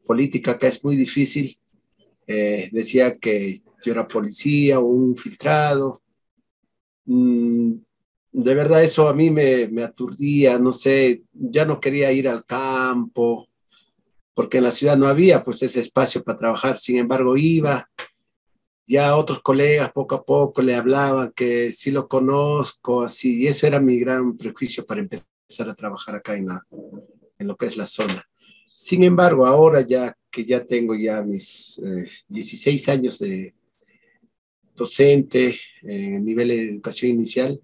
política 0.05 0.51
acá 0.51 0.67
es 0.67 0.81
muy 0.81 0.95
difícil, 0.95 1.59
eh, 2.25 2.69
decía 2.71 3.17
que 3.17 3.61
yo 3.83 3.91
era 3.91 4.07
policía 4.07 4.79
o 4.79 4.85
un 4.85 5.09
infiltrado. 5.09 6.01
Mm, 7.03 7.73
de 8.37 8.53
verdad 8.53 8.83
eso 8.83 9.07
a 9.07 9.13
mí 9.13 9.31
me, 9.31 9.81
aturdía, 9.81 10.59
no 10.59 10.73
sé, 10.73 11.23
ya 11.31 11.63
no 11.63 11.79
quería 11.79 12.11
ir 12.11 12.27
al 12.27 12.45
campo, 12.45 13.47
porque 14.33 14.57
en 14.57 14.65
la 14.65 14.71
ciudad 14.71 14.97
no 14.97 15.07
había 15.07 15.41
pues 15.41 15.63
ese 15.63 15.79
espacio 15.79 16.21
para 16.21 16.37
trabajar, 16.37 16.77
sin 16.77 16.97
embargo 16.97 17.37
iba, 17.37 17.89
ya 18.85 19.15
otros 19.15 19.39
colegas 19.39 19.93
poco 19.93 20.15
a 20.15 20.25
poco 20.25 20.61
le 20.61 20.75
hablaban 20.75 21.31
que 21.33 21.71
sí 21.71 21.91
lo 21.91 22.09
conozco, 22.09 23.03
así, 23.03 23.43
y 23.43 23.47
eso 23.47 23.67
era 23.67 23.79
mi 23.79 23.97
gran 23.99 24.35
prejuicio 24.35 24.85
para 24.85 24.99
empezar 24.99 25.69
a 25.69 25.73
trabajar 25.75 26.15
acá 26.15 26.35
en, 26.35 26.49
en 27.39 27.47
lo 27.47 27.55
que 27.55 27.67
es 27.67 27.77
la 27.77 27.85
zona. 27.85 28.21
Sin 28.73 29.03
embargo, 29.03 29.47
ahora 29.47 29.79
ya 29.79 30.17
que 30.29 30.43
ya 30.43 30.65
tengo 30.65 30.93
ya 30.93 31.23
mis 31.23 31.81
16 32.27 32.87
eh, 32.87 32.91
años 32.91 33.19
de 33.19 33.55
docente 34.75 35.57
en 35.83 36.15
el 36.15 36.25
nivel 36.25 36.49
de 36.49 36.63
educación 36.71 37.11
inicial, 37.11 37.61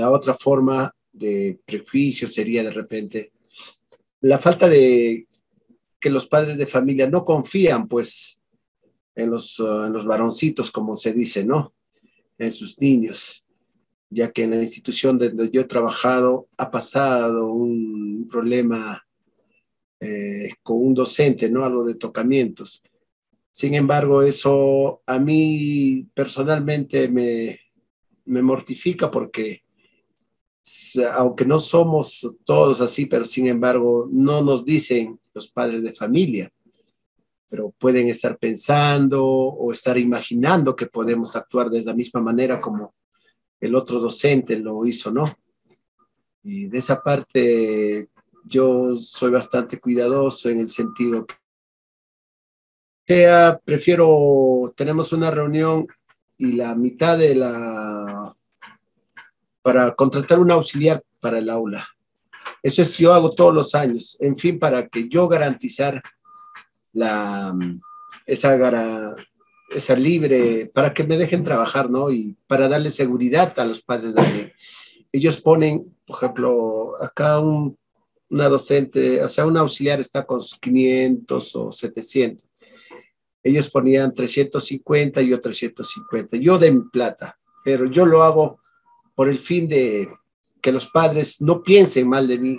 la 0.00 0.10
otra 0.10 0.34
forma 0.34 0.90
de 1.12 1.60
prejuicio 1.66 2.26
sería 2.26 2.62
de 2.64 2.70
repente 2.70 3.32
la 4.22 4.38
falta 4.38 4.68
de 4.68 5.26
que 5.98 6.10
los 6.10 6.26
padres 6.26 6.56
de 6.56 6.66
familia 6.66 7.08
no 7.08 7.24
confían 7.24 7.86
pues 7.86 8.40
en 9.14 9.30
los, 9.30 9.58
uh, 9.60 9.84
en 9.84 9.92
los 9.92 10.06
varoncitos, 10.06 10.70
como 10.70 10.96
se 10.96 11.12
dice, 11.12 11.44
¿no? 11.44 11.74
En 12.38 12.50
sus 12.50 12.80
niños, 12.80 13.44
ya 14.08 14.30
que 14.30 14.44
en 14.44 14.50
la 14.50 14.60
institución 14.62 15.18
donde 15.18 15.50
yo 15.50 15.60
he 15.60 15.64
trabajado 15.64 16.48
ha 16.56 16.70
pasado 16.70 17.52
un 17.52 18.26
problema 18.30 19.06
eh, 20.00 20.52
con 20.62 20.78
un 20.78 20.94
docente, 20.94 21.50
¿no? 21.50 21.64
Algo 21.64 21.84
de 21.84 21.96
tocamientos. 21.96 22.82
Sin 23.52 23.74
embargo, 23.74 24.22
eso 24.22 25.02
a 25.04 25.18
mí 25.18 26.06
personalmente 26.14 27.08
me, 27.08 27.60
me 28.24 28.42
mortifica 28.42 29.10
porque 29.10 29.64
aunque 31.16 31.44
no 31.44 31.58
somos 31.58 32.26
todos 32.44 32.80
así, 32.80 33.06
pero 33.06 33.24
sin 33.24 33.46
embargo 33.46 34.08
no 34.10 34.42
nos 34.42 34.64
dicen 34.64 35.18
los 35.34 35.48
padres 35.48 35.82
de 35.82 35.92
familia, 35.92 36.50
pero 37.48 37.70
pueden 37.78 38.08
estar 38.08 38.38
pensando 38.38 39.24
o 39.24 39.72
estar 39.72 39.98
imaginando 39.98 40.76
que 40.76 40.86
podemos 40.86 41.34
actuar 41.36 41.70
de 41.70 41.82
la 41.82 41.94
misma 41.94 42.20
manera 42.20 42.60
como 42.60 42.94
el 43.58 43.74
otro 43.74 44.00
docente 44.00 44.58
lo 44.58 44.86
hizo, 44.86 45.10
¿no? 45.10 45.24
Y 46.42 46.68
de 46.68 46.78
esa 46.78 47.02
parte 47.02 48.08
yo 48.44 48.94
soy 48.94 49.30
bastante 49.30 49.78
cuidadoso 49.78 50.48
en 50.48 50.60
el 50.60 50.68
sentido 50.68 51.26
que 51.26 51.34
sea, 53.06 53.60
prefiero, 53.64 54.72
tenemos 54.76 55.12
una 55.12 55.30
reunión 55.32 55.88
y 56.38 56.52
la 56.52 56.76
mitad 56.76 57.18
de 57.18 57.34
la, 57.34 58.36
para 59.62 59.94
contratar 59.94 60.38
un 60.38 60.50
auxiliar 60.50 61.02
para 61.20 61.38
el 61.38 61.50
aula. 61.50 61.86
Eso 62.62 62.82
es, 62.82 62.98
yo 62.98 63.12
hago 63.14 63.30
todos 63.30 63.54
los 63.54 63.74
años, 63.74 64.16
en 64.20 64.36
fin, 64.36 64.58
para 64.58 64.88
que 64.88 65.08
yo 65.08 65.28
garantizar 65.28 66.02
la, 66.92 67.56
esa, 68.26 69.16
esa 69.70 69.96
libre, 69.96 70.70
para 70.74 70.92
que 70.92 71.04
me 71.04 71.16
dejen 71.16 71.44
trabajar, 71.44 71.90
¿no? 71.90 72.10
Y 72.10 72.36
para 72.46 72.68
darle 72.68 72.90
seguridad 72.90 73.58
a 73.58 73.64
los 73.64 73.82
padres 73.82 74.14
también. 74.14 74.52
Ellos 75.12 75.40
ponen, 75.40 75.96
por 76.06 76.16
ejemplo, 76.16 76.92
acá 77.02 77.38
un, 77.40 77.76
una 78.30 78.48
docente, 78.48 79.22
o 79.22 79.28
sea, 79.28 79.46
un 79.46 79.58
auxiliar 79.58 80.00
está 80.00 80.24
con 80.24 80.40
500 80.40 81.56
o 81.56 81.72
700. 81.72 82.46
Ellos 83.42 83.70
ponían 83.70 84.14
350 84.14 85.22
y 85.22 85.28
yo 85.28 85.40
350. 85.40 86.36
Yo 86.36 86.58
de 86.58 86.70
mi 86.70 86.82
plata, 86.90 87.38
pero 87.64 87.86
yo 87.86 88.06
lo 88.06 88.22
hago 88.22 88.60
por 89.20 89.28
el 89.28 89.38
fin 89.38 89.68
de 89.68 90.08
que 90.62 90.72
los 90.72 90.88
padres 90.88 91.42
no 91.42 91.62
piensen 91.62 92.08
mal 92.08 92.26
de 92.26 92.38
mí, 92.38 92.58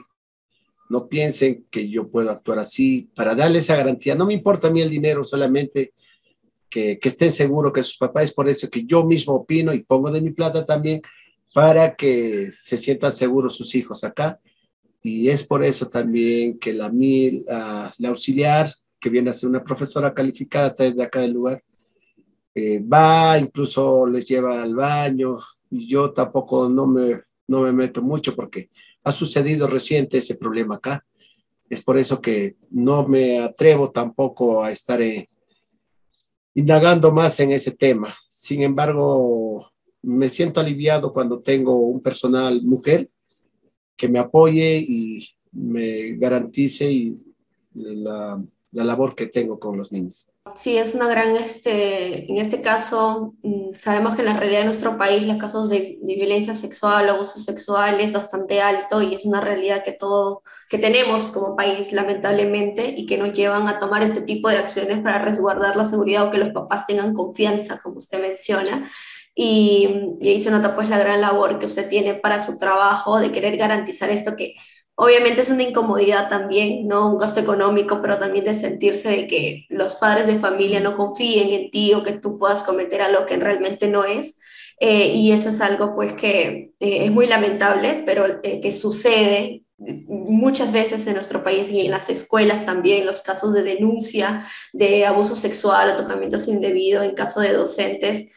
no 0.92 1.08
piensen 1.08 1.66
que 1.72 1.90
yo 1.90 2.08
puedo 2.08 2.30
actuar 2.30 2.60
así, 2.60 3.10
para 3.16 3.34
darle 3.34 3.58
esa 3.58 3.76
garantía. 3.76 4.14
No 4.14 4.28
me 4.28 4.36
importa 4.36 4.68
a 4.68 4.70
mí 4.70 4.80
el 4.80 4.92
dinero, 4.92 5.24
solamente 5.24 5.96
que, 6.70 7.00
estén 7.02 7.32
seguros 7.32 7.74
que 7.74 7.82
sus 7.82 7.98
papás, 7.98 8.26
es 8.26 8.34
por 8.34 8.48
eso 8.48 8.70
que 8.70 8.84
yo 8.84 9.04
mismo 9.04 9.34
opino 9.34 9.74
y 9.74 9.82
pongo 9.82 10.12
de 10.12 10.22
mi 10.22 10.34
plata 10.34 10.64
también 10.64 11.02
para 11.52 11.96
que 11.96 12.52
se 12.52 12.78
sientan 12.78 13.12
seguros 13.12 13.56
sus 13.56 13.74
hijos 13.74 14.04
acá. 14.04 14.40
Y 15.02 15.30
es 15.30 15.44
por 15.44 15.64
eso 15.64 15.90
también 15.90 16.60
que 16.60 16.74
la, 16.74 16.90
uh, 16.90 17.92
la 17.98 18.10
auxiliar, 18.10 18.70
que 19.00 19.10
viene 19.10 19.32
a 19.32 19.34
ser 19.34 19.50
una 19.50 19.64
profesora 19.64 20.14
calificada 20.14 20.76
de 20.78 21.04
acá 21.04 21.22
del 21.22 21.32
lugar, 21.32 21.64
eh, 22.54 22.80
va, 22.82 23.40
incluso 23.40 24.06
les 24.06 24.28
lleva 24.28 24.62
al 24.62 24.76
baño, 24.76 25.38
yo 25.72 26.12
tampoco 26.12 26.70
no 26.70 26.86
me, 26.86 27.22
no 27.48 27.62
me 27.62 27.72
meto 27.72 28.02
mucho 28.02 28.36
porque 28.36 28.70
ha 29.04 29.12
sucedido 29.12 29.66
reciente 29.66 30.18
ese 30.18 30.36
problema 30.36 30.76
acá. 30.76 31.06
Es 31.70 31.82
por 31.82 31.98
eso 31.98 32.22
que 32.22 32.56
no 32.70 33.08
me 33.08 33.40
atrevo 33.40 33.90
tampoco 33.92 34.64
a 34.64 34.72
estar 34.72 35.02
eh, 35.02 35.28
indagando 36.54 37.12
más 37.12 37.40
en 37.40 37.52
ese 37.52 37.72
tema. 37.72 38.14
Sin 38.28 38.62
embargo, 38.62 39.72
me 40.02 40.30
siento 40.30 40.60
aliviado 40.60 41.14
cuando 41.14 41.40
tengo 41.40 41.78
un 41.78 42.02
personal 42.02 42.62
mujer 42.64 43.10
que 43.96 44.10
me 44.10 44.20
apoye 44.20 44.78
y 44.78 45.30
me 45.54 46.16
garantice 46.18 46.92
y 46.92 47.18
la, 47.74 48.42
la 48.72 48.84
labor 48.84 49.16
que 49.16 49.28
tengo 49.28 49.60
con 49.60 49.78
los 49.78 49.92
niños. 49.92 50.28
Sí, 50.56 50.78
es 50.78 50.96
una 50.96 51.08
gran, 51.08 51.36
este, 51.36 52.32
en 52.32 52.38
este 52.38 52.62
caso, 52.62 53.36
mm, 53.44 53.74
sabemos 53.80 54.16
que 54.16 54.22
en 54.22 54.28
la 54.28 54.38
realidad 54.38 54.60
de 54.60 54.66
nuestro 54.66 54.98
país 54.98 55.24
los 55.24 55.38
casos 55.38 55.70
de, 55.70 56.00
violencia 56.02 56.56
sexual, 56.56 57.10
abuso 57.10 57.40
sexual 57.40 58.00
es 58.00 58.12
bastante 58.12 58.62
alto 58.62 59.02
y 59.02 59.16
es 59.16 59.26
una 59.26 59.42
realidad 59.42 59.84
que 59.84 59.92
todo, 59.92 60.44
que 60.70 60.78
tenemos 60.78 61.32
como 61.32 61.56
país 61.56 61.92
lamentablemente 61.92 62.94
y 62.98 63.06
que 63.06 63.18
nos 63.18 63.34
llevan 63.34 63.68
a 63.68 63.80
tomar 63.80 64.04
este 64.04 64.22
tipo 64.22 64.50
de 64.50 64.58
acciones 64.58 65.00
para 65.00 65.20
resguardar 65.20 65.76
la 65.76 65.86
seguridad 65.86 66.28
o 66.28 66.32
que 66.32 66.38
los 66.38 66.54
papás 66.54 66.86
tengan 66.86 67.14
confianza, 67.14 67.80
como 67.82 67.98
usted 67.98 68.22
menciona. 68.22 68.90
Y, 69.36 70.18
y 70.20 70.30
ahí 70.30 70.40
se 70.40 70.52
nota 70.52 70.76
pues 70.76 70.90
la 70.90 71.00
gran 71.00 71.22
labor 71.22 71.60
que 71.60 71.66
usted 71.66 71.88
tiene 71.90 72.16
para 72.16 72.40
su 72.40 72.60
trabajo 72.60 73.20
de 73.20 73.32
querer 73.32 73.58
garantizar 73.58 74.10
esto 74.10 74.36
que 74.36 74.56
Obviamente 74.96 75.42
es 75.42 75.50
una 75.50 75.64
incomodidad 75.64 76.30
también, 76.30 76.88
¿no? 76.88 77.12
Un 77.12 77.18
gasto 77.18 77.40
económico, 77.40 78.02
pero 78.02 78.20
también 78.20 78.46
de 78.46 78.54
sentirse 78.54 79.10
de 79.10 79.28
que 79.28 79.66
los 79.70 79.96
padres 79.96 80.28
de 80.28 80.38
familia 80.38 80.80
no 80.80 80.96
confíen 80.96 81.50
en 81.50 81.72
ti 81.72 81.94
o 81.94 82.04
que 82.04 82.14
tú 82.14 82.38
puedas 82.38 82.64
cometer 82.64 83.02
algo 83.02 83.26
que 83.26 83.38
realmente 83.38 83.88
no 83.88 84.04
es. 84.04 84.40
Eh, 84.80 85.14
y 85.14 85.32
eso 85.32 85.50
es 85.50 85.62
algo 85.62 85.94
pues 85.94 86.14
que 86.14 86.74
eh, 86.80 87.06
es 87.06 87.12
muy 87.12 87.28
lamentable, 87.28 88.04
pero 88.04 88.42
eh, 88.44 88.60
que 88.62 88.72
sucede 88.72 89.64
muchas 89.78 90.72
veces 90.72 91.06
en 91.08 91.14
nuestro 91.14 91.44
país 91.44 91.72
y 91.72 91.82
en 91.82 91.92
las 91.92 92.10
escuelas 92.10 92.66
también, 92.66 93.06
los 93.06 93.22
casos 93.22 93.54
de 93.54 93.64
denuncia 93.64 94.48
de 94.74 95.06
abuso 95.06 95.36
sexual 95.36 95.92
o 95.92 95.96
tocamientos 95.96 96.48
indebidos 96.48 97.04
en 97.04 97.16
caso 97.16 97.42
de 97.42 97.54
docentes, 97.54 98.32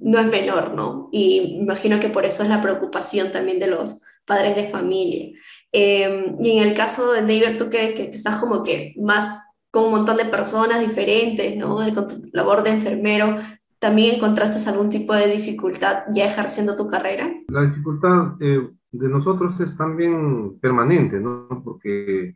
no 0.00 0.18
es 0.18 0.26
menor, 0.26 0.72
¿no? 0.72 1.10
Y 1.12 1.58
imagino 1.60 2.00
que 2.00 2.08
por 2.08 2.24
eso 2.24 2.42
es 2.42 2.48
la 2.48 2.62
preocupación 2.62 3.32
también 3.32 3.58
de 3.58 3.66
los 3.66 4.00
padres 4.26 4.56
de 4.56 4.68
familia. 4.68 5.38
Em, 5.72 6.36
y 6.40 6.58
en 6.58 6.68
el 6.68 6.76
caso 6.76 7.12
de 7.12 7.22
David, 7.22 7.56
tú 7.58 7.70
que, 7.70 7.94
que, 7.94 8.04
estás 8.04 8.36
como 8.40 8.62
que 8.62 8.94
más 8.98 9.46
con 9.70 9.84
un 9.84 9.90
montón 9.90 10.16
de 10.16 10.24
personas 10.24 10.80
diferentes, 10.80 11.56
¿no? 11.56 11.76
Con 11.94 12.08
tu 12.08 12.14
labor 12.32 12.62
de 12.62 12.70
enfermero, 12.70 13.38
¿también 13.78 14.16
encontraste 14.16 14.68
algún 14.68 14.88
tipo 14.88 15.14
de 15.14 15.26
dificultad 15.26 16.04
ya 16.12 16.24
ejerciendo 16.26 16.76
tu 16.76 16.88
carrera? 16.88 17.30
La 17.48 17.62
dificultad 17.62 18.36
eh, 18.40 18.68
de 18.90 19.08
nosotros 19.08 19.60
es 19.60 19.76
también 19.76 20.58
permanente, 20.60 21.20
¿no? 21.20 21.62
Porque 21.62 22.34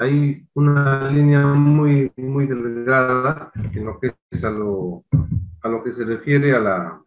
hay 0.00 0.46
una 0.54 1.10
línea 1.10 1.46
muy, 1.46 2.12
muy 2.16 2.46
delgada 2.46 3.50
en 3.72 3.84
lo 3.84 3.98
que 3.98 4.14
es 4.30 4.44
a 4.44 4.50
lo, 4.50 5.04
a 5.62 5.68
lo 5.68 5.82
que 5.82 5.92
se 5.92 6.04
refiere 6.04 6.54
a 6.54 6.60
la, 6.60 7.02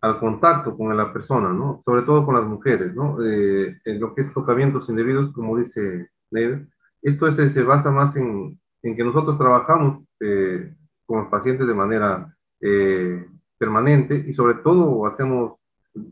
al 0.00 0.18
contacto 0.20 0.76
con 0.76 0.96
la 0.96 1.12
persona, 1.12 1.52
¿no? 1.52 1.82
Sobre 1.84 2.02
todo 2.02 2.24
con 2.24 2.34
las 2.34 2.44
mujeres, 2.44 2.94
¿no? 2.94 3.22
Eh, 3.22 3.80
en 3.84 4.00
lo 4.00 4.14
que 4.14 4.22
es 4.22 4.32
tocamientos 4.32 4.88
indebidos, 4.88 5.32
como 5.32 5.56
dice 5.56 6.10
Ned, 6.30 6.66
Esto 7.02 7.30
se 7.32 7.62
basa 7.62 7.90
más 7.90 8.16
en, 8.16 8.58
en, 8.82 8.96
que 8.96 9.04
nosotros 9.04 9.38
trabajamos 9.38 10.04
eh, 10.20 10.74
con 11.06 11.20
los 11.20 11.28
pacientes 11.28 11.66
de 11.66 11.74
manera 11.74 12.36
eh, 12.60 13.26
permanente 13.58 14.24
y 14.28 14.34
sobre 14.34 14.54
todo 14.54 15.06
hacemos 15.06 15.58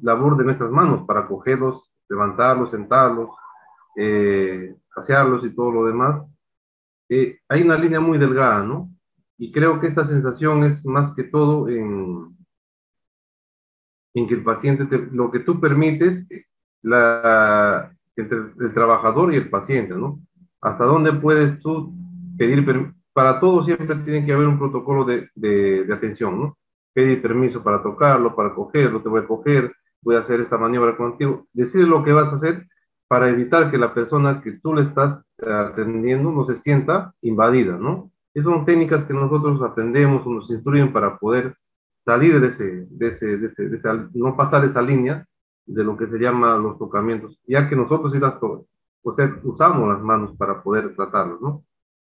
labor 0.03 0.37
de 0.37 0.45
nuestras 0.45 0.71
manos 0.71 1.07
para 1.07 1.27
cogerlos, 1.27 1.93
levantarlos, 2.09 2.71
sentarlos, 2.71 3.31
eh, 3.97 4.75
pasearlos 4.95 5.45
y 5.45 5.55
todo 5.55 5.71
lo 5.71 5.87
demás. 5.87 6.23
Eh, 7.09 7.39
hay 7.49 7.63
una 7.63 7.77
línea 7.77 8.01
muy 8.01 8.19
delgada, 8.19 8.63
¿no? 8.63 8.91
Y 9.39 9.53
creo 9.53 9.81
que 9.81 9.87
esta 9.87 10.05
sensación 10.05 10.65
es 10.65 10.85
más 10.85 11.13
que 11.15 11.25
todo 11.25 11.69
en, 11.69 12.36
en 14.17 14.27
que 14.27 14.35
el 14.35 14.43
paciente, 14.43 14.87
lo 15.13 15.31
que 15.31 15.41
tú 15.41 15.61
permites, 15.61 16.27
la, 16.83 17.93
entre 18.17 18.39
el 18.61 18.73
trabajador 18.73 19.33
y 19.33 19.37
el 19.37 19.51
paciente, 19.51 19.95
¿no? 19.95 20.21
¿Hasta 20.63 20.85
dónde 20.85 21.13
puedes 21.13 21.61
tú 21.61 21.93
pedir 22.39 22.65
Para 23.13 23.39
todo 23.39 23.63
siempre 23.63 23.95
tiene 23.97 24.25
que 24.25 24.33
haber 24.33 24.49
un 24.49 24.59
protocolo 24.59 25.05
de, 25.05 25.29
de, 25.35 25.85
de 25.85 25.95
atención, 25.95 26.41
¿no? 26.41 26.59
Pedir 26.95 27.21
permiso 27.21 27.63
para 27.63 27.83
tocarlo, 27.83 28.35
para 28.35 28.55
cogerlo, 28.55 29.03
te 29.03 29.11
voy 29.11 29.21
a 29.21 29.27
coger, 29.27 29.75
voy 30.01 30.17
a 30.17 30.21
hacer 30.21 30.41
esta 30.41 30.57
maniobra 30.57 30.97
contigo. 30.97 31.47
Decir 31.53 31.87
lo 31.87 32.03
que 32.03 32.13
vas 32.13 32.33
a 32.33 32.37
hacer 32.37 32.67
para 33.09 33.29
evitar 33.29 33.71
que 33.71 33.77
la 33.77 33.93
persona 33.93 34.41
que 34.41 34.53
tú 34.53 34.75
le 34.75 34.83
estás 34.83 35.21
eh, 35.43 35.53
atendiendo 35.53 36.33
no 36.33 36.47
se 36.47 36.59
sienta 36.61 37.13
invadida, 37.21 37.77
¿no? 37.77 38.11
Esas 38.33 38.51
son 38.51 38.65
técnicas 38.65 39.05
que 39.05 39.13
nosotros 39.13 39.61
aprendemos 39.63 40.27
o 40.27 40.31
nos 40.31 40.51
instruyen 40.51 40.91
para 40.91 41.19
poder 41.19 41.55
salir 42.07 42.41
de 42.41 42.49
ese, 42.49 42.87
de 42.89 43.09
ese, 43.09 43.27
de 43.37 43.47
ese, 43.49 43.69
de 43.69 43.77
ese 43.77 43.89
no 44.15 44.37
pasar 44.37 44.65
esa 44.65 44.81
línea 44.81 45.27
de 45.67 45.83
lo 45.83 45.97
que 45.97 46.07
se 46.07 46.19
llama 46.19 46.57
los 46.57 46.79
tocamientos, 46.79 47.41
ya 47.47 47.69
que 47.69 47.75
nosotros 47.75 48.13
sí 48.13 48.21
las, 48.21 48.35
sea, 49.17 49.41
usamos 49.43 49.89
las 49.89 50.01
manos 50.01 50.37
para 50.37 50.63
poder 50.63 50.95
tratarlos, 50.95 51.41
¿no? 51.41 51.65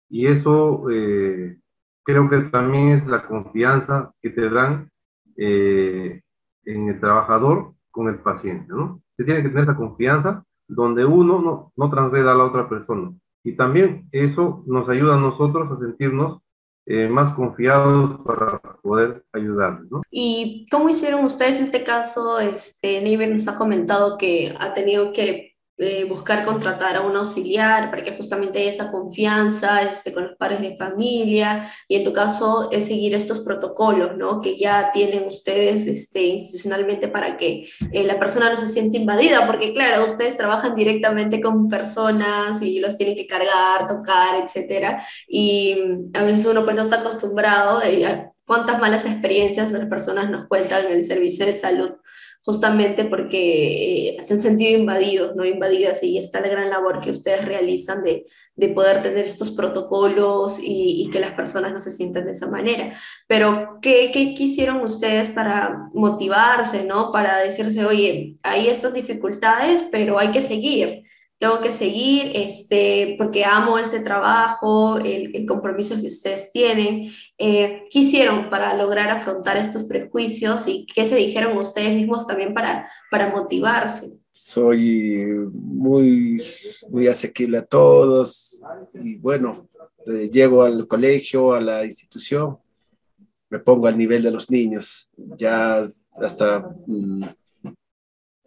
Y 0.10 0.28
eso 0.28 0.90
eh, 0.90 1.60
creo 2.04 2.30
que 2.30 2.40
también 2.44 2.90
es 2.90 3.06
la 3.06 3.28
confianza 3.28 4.14
que 4.22 4.30
te 4.30 4.50
dan 4.50 4.90
eh, 5.36 6.22
en 6.64 6.88
el 6.88 7.00
trabajador 7.02 7.74
con 7.92 8.08
el 8.08 8.20
paciente, 8.20 8.74
¿no? 8.74 9.02
Se 9.18 9.26
tiene 9.26 9.44
que 9.44 9.50
tener 9.50 9.66
esa 9.66 9.76
confianza 9.76 10.46
donde 10.68 11.04
uno 11.04 11.42
no, 11.42 11.74
no 11.76 11.90
transgreda 11.90 12.32
a 12.32 12.36
la 12.36 12.46
otra 12.46 12.70
persona. 12.70 13.12
Y 13.44 13.58
también 13.58 14.08
eso 14.14 14.64
nos 14.66 14.88
ayuda 14.88 15.16
a 15.16 15.20
nosotros 15.20 15.70
a 15.72 15.80
sentirnos 15.80 16.42
eh, 16.92 17.08
más 17.08 17.36
confiados 17.36 18.20
para 18.26 18.60
poder 18.82 19.24
ayudarles. 19.32 19.92
¿no? 19.92 20.02
¿Y 20.10 20.66
cómo 20.72 20.90
hicieron 20.90 21.24
ustedes 21.24 21.60
este 21.60 21.84
caso? 21.84 22.40
Este, 22.40 23.00
Neighbor 23.00 23.28
nos 23.28 23.48
ha 23.48 23.56
comentado 23.56 24.18
que 24.18 24.56
ha 24.60 24.74
tenido 24.74 25.14
que 25.14 25.49
buscar 26.10 26.44
contratar 26.44 26.98
a 26.98 27.02
un 27.02 27.16
auxiliar 27.16 27.90
para 27.90 28.04
que 28.04 28.12
justamente 28.12 28.60
haya 28.60 28.70
esa 28.70 28.92
confianza 28.92 29.82
este, 29.84 30.14
con 30.14 30.28
los 30.28 30.36
padres 30.36 30.60
de 30.60 30.76
familia 30.76 31.72
y 31.88 31.96
en 31.96 32.04
tu 32.04 32.12
caso 32.12 32.70
es 32.72 32.88
seguir 32.88 33.16
estos 33.16 33.40
protocolos 33.40 34.18
¿no? 34.18 34.42
que 34.42 34.58
ya 34.58 34.92
tienen 34.92 35.26
ustedes 35.26 35.88
este, 35.88 36.22
institucionalmente 36.24 37.08
para 37.08 37.38
que 37.38 37.70
eh, 37.94 38.04
la 38.04 38.20
persona 38.20 38.50
no 38.50 38.58
se 38.58 38.68
siente 38.68 38.98
invadida, 38.98 39.48
porque 39.48 39.74
claro, 39.74 40.04
ustedes 40.06 40.36
trabajan 40.36 40.76
directamente 40.76 41.42
con 41.42 41.70
personas 41.70 42.62
y 42.62 42.80
los 42.80 42.98
tienen 42.98 43.16
que 43.16 43.28
cargar, 43.28 43.88
tocar, 43.88 44.44
etcétera, 44.44 45.04
y 45.28 45.78
a 46.14 46.24
veces 46.24 46.46
uno 46.46 46.64
pues 46.64 46.76
no 46.76 46.82
está 46.82 47.00
acostumbrado, 47.00 47.82
eh, 47.84 48.30
cuántas 48.46 48.80
malas 48.80 49.06
experiencias 49.06 49.72
las 49.72 49.88
personas 49.88 50.30
nos 50.30 50.48
cuentan 50.48 50.88
en 50.88 50.94
el 50.94 51.04
servicio 51.04 51.46
de 51.46 51.54
salud 51.54 51.92
justamente 52.44 53.06
porque 53.06 54.18
eh, 54.18 54.24
se 54.24 54.34
han 54.34 54.40
sentido 54.40 54.80
invadidos, 54.80 55.36
no 55.36 55.46
invadidas, 55.46 56.02
y 56.04 56.18
está 56.18 56.40
la 56.40 56.48
gran 56.48 56.70
labor 56.70 57.02
que 57.02 57.12
ustedes 57.12 57.46
realizan 57.46 58.02
de, 58.02 58.26
de 58.56 58.70
poder 58.70 59.04
tener 59.04 59.26
estos 59.26 59.52
protocolos 59.52 60.60
y, 60.60 61.04
y, 61.04 61.10
que 61.10 61.20
las 61.20 61.34
personas 61.34 61.74
no 61.74 61.80
se 61.80 61.92
sientan 61.92 62.26
de 62.26 62.32
esa 62.32 62.48
manera. 62.48 62.94
Pero, 63.28 63.80
¿qué, 63.82 64.12
¿qué, 64.12 64.36
hicieron 64.38 64.82
ustedes 64.82 65.30
para 65.30 65.90
motivarse, 65.94 66.86
¿no? 66.86 67.12
Para 67.12 67.40
decirse, 67.40 67.86
oye, 67.86 68.38
hay 68.42 68.70
estas 68.70 68.94
dificultades, 68.94 69.86
pero 69.92 70.18
hay 70.18 70.32
que 70.32 70.42
seguir 70.42 71.04
tengo 71.40 71.62
que 71.62 71.72
seguir, 71.72 72.32
este, 72.36 73.16
porque 73.18 73.46
amo 73.46 73.80
este 73.80 74.02
trabajo, 74.02 74.98
el, 74.98 75.34
el 75.34 75.46
compromiso 75.46 75.96
que 76.00 76.08
ustedes 76.08 76.52
tienen. 76.52 77.10
Eh, 77.38 77.88
¿Qué 77.90 78.00
hicieron 78.00 78.50
para 78.50 78.74
lograr 78.74 79.10
afrontar 79.10 79.56
estos 79.56 79.86
prejuicios 79.86 80.68
y 80.68 80.86
qué 80.94 81.06
se 81.06 81.16
dijeron 81.16 81.58
ustedes 81.58 81.94
mismos 81.94 82.28
también 82.28 82.54
para, 82.54 82.90
para 83.10 83.30
motivarse? 83.30 84.20
Soy 84.30 85.26
muy, 85.54 86.44
muy 86.90 87.08
asequible 87.08 87.60
a 87.60 87.66
todos 87.66 88.62
y 88.94 89.16
bueno, 89.16 89.70
eh, 90.08 90.30
llego 90.30 90.64
al 90.64 90.88
colegio, 90.88 91.54
a 91.54 91.62
la 91.62 91.86
institución, 91.86 92.58
me 93.50 93.60
pongo 93.60 93.88
al 93.88 93.98
nivel 93.98 94.24
de 94.24 94.32
los 94.32 94.52
niños, 94.52 95.10
ya 95.38 95.86
hasta 96.22 96.70
mm, 96.86 97.24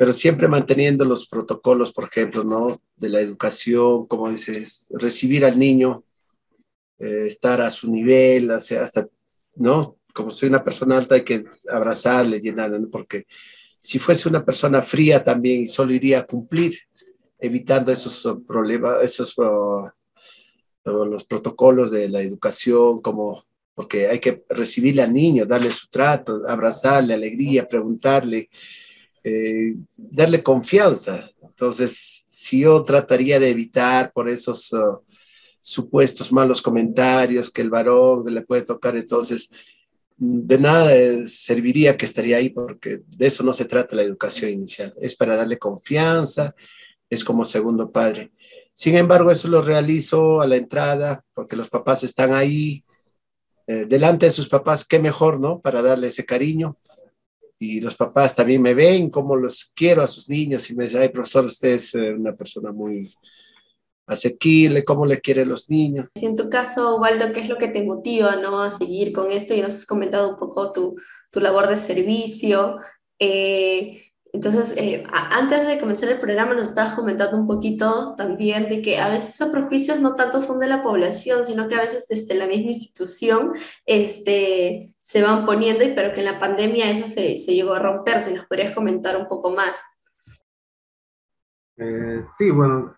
pero 0.03 0.13
siempre 0.13 0.49
manteniendo 0.49 1.05
los 1.05 1.29
protocolos, 1.29 1.93
por 1.93 2.07
ejemplo, 2.07 2.43
¿no? 2.43 2.77
De 2.97 3.09
la 3.09 3.21
educación, 3.21 4.09
como 4.09 4.29
dices, 4.29 4.89
recibir 4.91 5.45
al 5.45 5.57
niño, 5.57 6.03
eh, 6.99 7.27
estar 7.29 7.61
a 7.61 7.71
su 7.71 7.89
nivel, 7.89 8.51
hasta, 8.51 9.09
¿no? 9.55 9.99
Como 10.13 10.33
soy 10.33 10.49
una 10.49 10.65
persona 10.65 10.99
alta, 10.99 11.15
hay 11.15 11.23
que 11.23 11.45
abrazarle, 11.71 12.41
llenarle, 12.41 12.81
¿no? 12.81 12.89
Porque 12.91 13.27
si 13.79 14.01
fuese 14.01 14.29
una 14.29 14.45
persona 14.45 14.83
fría 14.83 15.23
también 15.23 15.69
solo 15.69 15.93
iría 15.93 16.19
a 16.19 16.27
cumplir, 16.27 16.75
evitando 17.39 17.93
esos 17.93 18.27
uh, 18.27 18.45
problemas, 18.45 19.01
esos 19.03 19.39
uh, 19.39 19.89
los 20.85 21.23
protocolos 21.23 21.93
de 21.93 22.09
la 22.09 22.23
educación, 22.23 23.01
como 23.01 23.45
porque 23.73 24.09
hay 24.09 24.19
que 24.19 24.43
recibirle 24.49 25.03
al 25.03 25.13
niño, 25.13 25.47
darle 25.47 25.71
su 25.71 25.87
trato, 25.87 26.43
abrazarle, 26.49 27.15
alegría, 27.15 27.69
preguntarle, 27.69 28.51
eh, 29.25 29.77
darle 29.97 30.43
confianza. 30.43 31.31
Entonces, 31.43 32.25
si 32.29 32.61
yo 32.61 32.85
trataría 32.85 33.39
de 33.39 33.51
evitar 33.51 34.13
por 34.13 34.29
esos 34.29 34.73
uh, 34.73 35.01
supuestos 35.61 36.33
malos 36.33 36.61
comentarios 36.61 37.51
que 37.51 37.63
el 37.63 37.71
varón 37.71 38.25
le 38.33 38.43
puede 38.43 38.63
tocar, 38.63 38.97
entonces 38.97 39.51
de 40.17 40.59
nada 40.59 40.95
eh, 40.95 41.29
serviría 41.29 41.97
que 41.97 42.05
estaría 42.05 42.37
ahí 42.37 42.51
porque 42.51 43.01
de 43.07 43.27
eso 43.27 43.43
no 43.43 43.53
se 43.53 43.65
trata 43.65 43.97
la 43.97 44.03
educación 44.03 44.51
inicial. 44.51 44.95
Es 45.01 45.17
para 45.17 45.37
darle 45.37 45.59
confianza, 45.59 46.55
es 47.11 47.25
como 47.25 47.45
segundo 47.45 47.91
padre. 47.91 48.33
Sin 48.75 48.97
embargo, 48.97 49.31
eso 49.31 49.49
lo 49.49 49.63
realizo 49.63 50.41
a 50.41 50.47
la 50.47 50.57
entrada 50.57 51.25
porque 51.35 51.57
los 51.57 51.69
papás 51.69 52.05
están 52.05 52.33
ahí, 52.33 52.85
eh, 53.67 53.87
delante 53.87 54.27
de 54.27 54.33
sus 54.33 54.49
papás, 54.49 54.85
qué 54.85 54.99
mejor, 54.99 55.41
¿no? 55.41 55.61
Para 55.61 55.83
darle 55.83 56.09
ese 56.09 56.25
cariño 56.25 56.77
y 57.63 57.81
los 57.81 57.97
papás 57.97 58.35
también 58.35 58.61
me 58.61 58.75
ven 58.75 59.09
como 59.09 59.37
los 59.37 59.71
quiero 59.75 60.03
a 60.03 60.09
sus 60.09 60.29
niños 60.29 60.69
y 60.69 60.75
me 60.75 60.83
dicen, 60.83 61.03
ay, 61.03 61.11
profesor, 61.11 61.45
usted 61.45 61.69
es 61.69 61.95
eh, 61.95 62.13
una 62.13 62.35
persona 62.35 62.73
muy 62.73 63.15
asequible, 64.05 64.85
cómo 64.85 65.07
le 65.07 65.21
quieren 65.21 65.49
los 65.49 65.71
niños. 65.71 66.09
Y 66.17 66.27
en 66.27 66.35
tu 66.35 66.51
caso, 66.51 66.97
Waldo, 66.97 67.33
¿qué 67.33 67.41
es 67.41 67.49
lo 67.49 67.59
que 67.59 67.69
te 67.69 67.85
motiva 67.85 68.35
¿no? 68.35 68.61
a 68.61 68.73
seguir 68.73 69.13
con 69.13 69.31
esto? 69.31 69.55
Y 69.55 69.63
nos 69.63 69.77
has 69.77 69.87
comentado 69.87 70.31
un 70.31 70.37
poco 70.39 70.73
tu, 70.73 70.97
tu 71.31 71.39
labor 71.39 71.69
de 71.69 71.77
servicio. 71.77 72.79
Eh, 73.21 74.11
entonces, 74.33 74.75
eh, 74.77 75.05
antes 75.13 75.65
de 75.65 75.79
comenzar 75.79 76.09
el 76.09 76.19
programa 76.19 76.55
nos 76.55 76.65
estabas 76.65 76.95
comentando 76.95 77.37
un 77.37 77.47
poquito 77.47 78.15
también 78.17 78.69
de 78.69 78.83
que 78.83 78.99
a 78.99 79.09
veces 79.09 79.35
esos 79.35 79.51
prejuicios 79.51 80.01
no 80.01 80.17
tanto 80.17 80.41
son 80.41 80.59
de 80.59 80.67
la 80.67 80.83
población, 80.83 81.45
sino 81.47 81.69
que 81.69 81.77
a 81.77 81.83
veces 81.83 82.09
desde 82.09 82.35
la 82.35 82.49
misma 82.49 82.73
institución 82.73 83.53
este, 83.87 84.92
se 85.03 85.21
van 85.21 85.45
poniendo, 85.45 85.85
y 85.85 85.95
pero 85.95 86.15
que 86.15 86.21
en 86.21 86.27
la 86.27 86.39
pandemia 86.39 86.89
eso 86.89 87.09
se, 87.09 87.37
se 87.37 87.55
llegó 87.55 87.75
a 87.75 87.81
romper. 87.81 88.21
Si 88.23 88.33
nos 88.33 88.47
podrías 88.47 88.75
comentar 88.75 89.17
un 89.17 89.29
poco 89.29 89.51
más. 89.51 89.83
Eh, 91.77 92.25
sí, 92.39 92.51
bueno, 92.51 92.95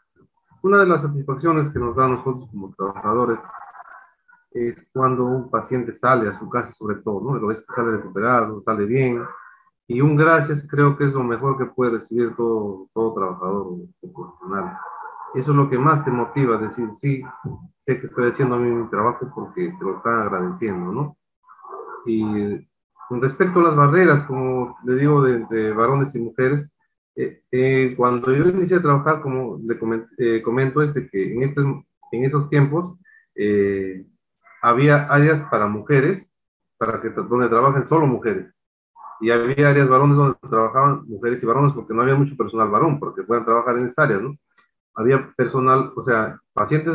una 0.62 0.80
de 0.80 0.86
las 0.86 1.02
satisfacciones 1.02 1.70
que 1.70 1.78
nos 1.78 1.96
da 1.96 2.04
a 2.04 2.08
nosotros 2.08 2.48
como 2.50 2.74
trabajadores 2.74 3.38
es 4.50 4.86
cuando 4.92 5.24
un 5.24 5.50
paciente 5.50 5.94
sale 5.94 6.28
a 6.28 6.38
su 6.38 6.48
casa, 6.48 6.72
sobre 6.72 6.96
todo, 6.96 7.20
¿no? 7.22 7.38
Lo 7.38 7.48
ves 7.48 7.60
que 7.60 7.74
sale 7.74 7.92
recuperado, 7.92 8.62
sale 8.62 8.84
bien, 8.84 9.24
y 9.88 10.00
un 10.00 10.14
gracias 10.14 10.64
creo 10.68 10.96
que 10.96 11.04
es 11.04 11.12
lo 11.12 11.24
mejor 11.24 11.56
que 11.56 11.66
puede 11.66 11.92
recibir 11.92 12.36
todo, 12.36 12.88
todo 12.92 13.14
trabajador 13.14 13.66
o 13.66 14.12
profesional. 14.12 14.78
Eso 15.34 15.50
es 15.50 15.56
lo 15.56 15.68
que 15.70 15.78
más 15.78 16.04
te 16.04 16.10
motiva, 16.10 16.58
decir, 16.58 16.88
sí, 17.00 17.22
sé 17.86 18.00
que 18.00 18.06
estoy 18.06 18.30
haciendo 18.30 18.58
mi 18.58 18.88
trabajo 18.88 19.30
porque 19.34 19.74
te 19.78 19.84
lo 19.84 19.96
están 19.96 20.20
agradeciendo, 20.20 20.92
¿no? 20.92 21.16
Y 22.06 22.22
con 23.08 23.20
respecto 23.22 23.60
a 23.60 23.64
las 23.64 23.76
barreras, 23.76 24.22
como 24.24 24.76
le 24.84 24.94
digo, 24.96 25.22
de, 25.22 25.72
varones 25.72 26.14
y 26.14 26.18
mujeres, 26.18 26.68
eh, 27.16 27.42
eh, 27.52 27.94
cuando 27.96 28.32
yo 28.32 28.48
inicié 28.48 28.78
a 28.78 28.82
trabajar, 28.82 29.20
como 29.20 29.60
le 29.64 29.78
eh, 30.18 30.42
comento, 30.42 30.82
es 30.82 30.92
de 30.94 31.08
que 31.08 31.32
en, 31.32 31.42
estos, 31.42 31.64
en 32.12 32.24
esos 32.24 32.48
tiempos 32.50 32.94
había 34.62 35.04
áreas 35.06 35.42
para 35.50 35.66
mujeres, 35.66 36.26
para 36.78 37.00
que 37.00 37.10
donde 37.10 37.48
trabajen 37.48 37.88
solo 37.88 38.06
mujeres 38.06 38.54
y 39.20 39.30
había 39.30 39.70
áreas 39.70 39.88
varones 39.88 40.16
donde 40.16 40.38
trabajaban 40.48 41.06
mujeres 41.06 41.42
y 41.42 41.46
varones 41.46 41.72
porque 41.72 41.94
no 41.94 42.02
había 42.02 42.14
mucho 42.14 42.36
personal 42.36 42.68
varón 42.68 42.98
porque 42.98 43.22
puedan 43.22 43.44
trabajar 43.44 43.78
en 43.78 43.86
esas 43.86 43.98
áreas, 43.98 44.22
¿no? 44.22 44.36
Había 44.94 45.32
personal, 45.36 45.92
o 45.96 46.04
sea, 46.04 46.38
pacientes 46.52 46.94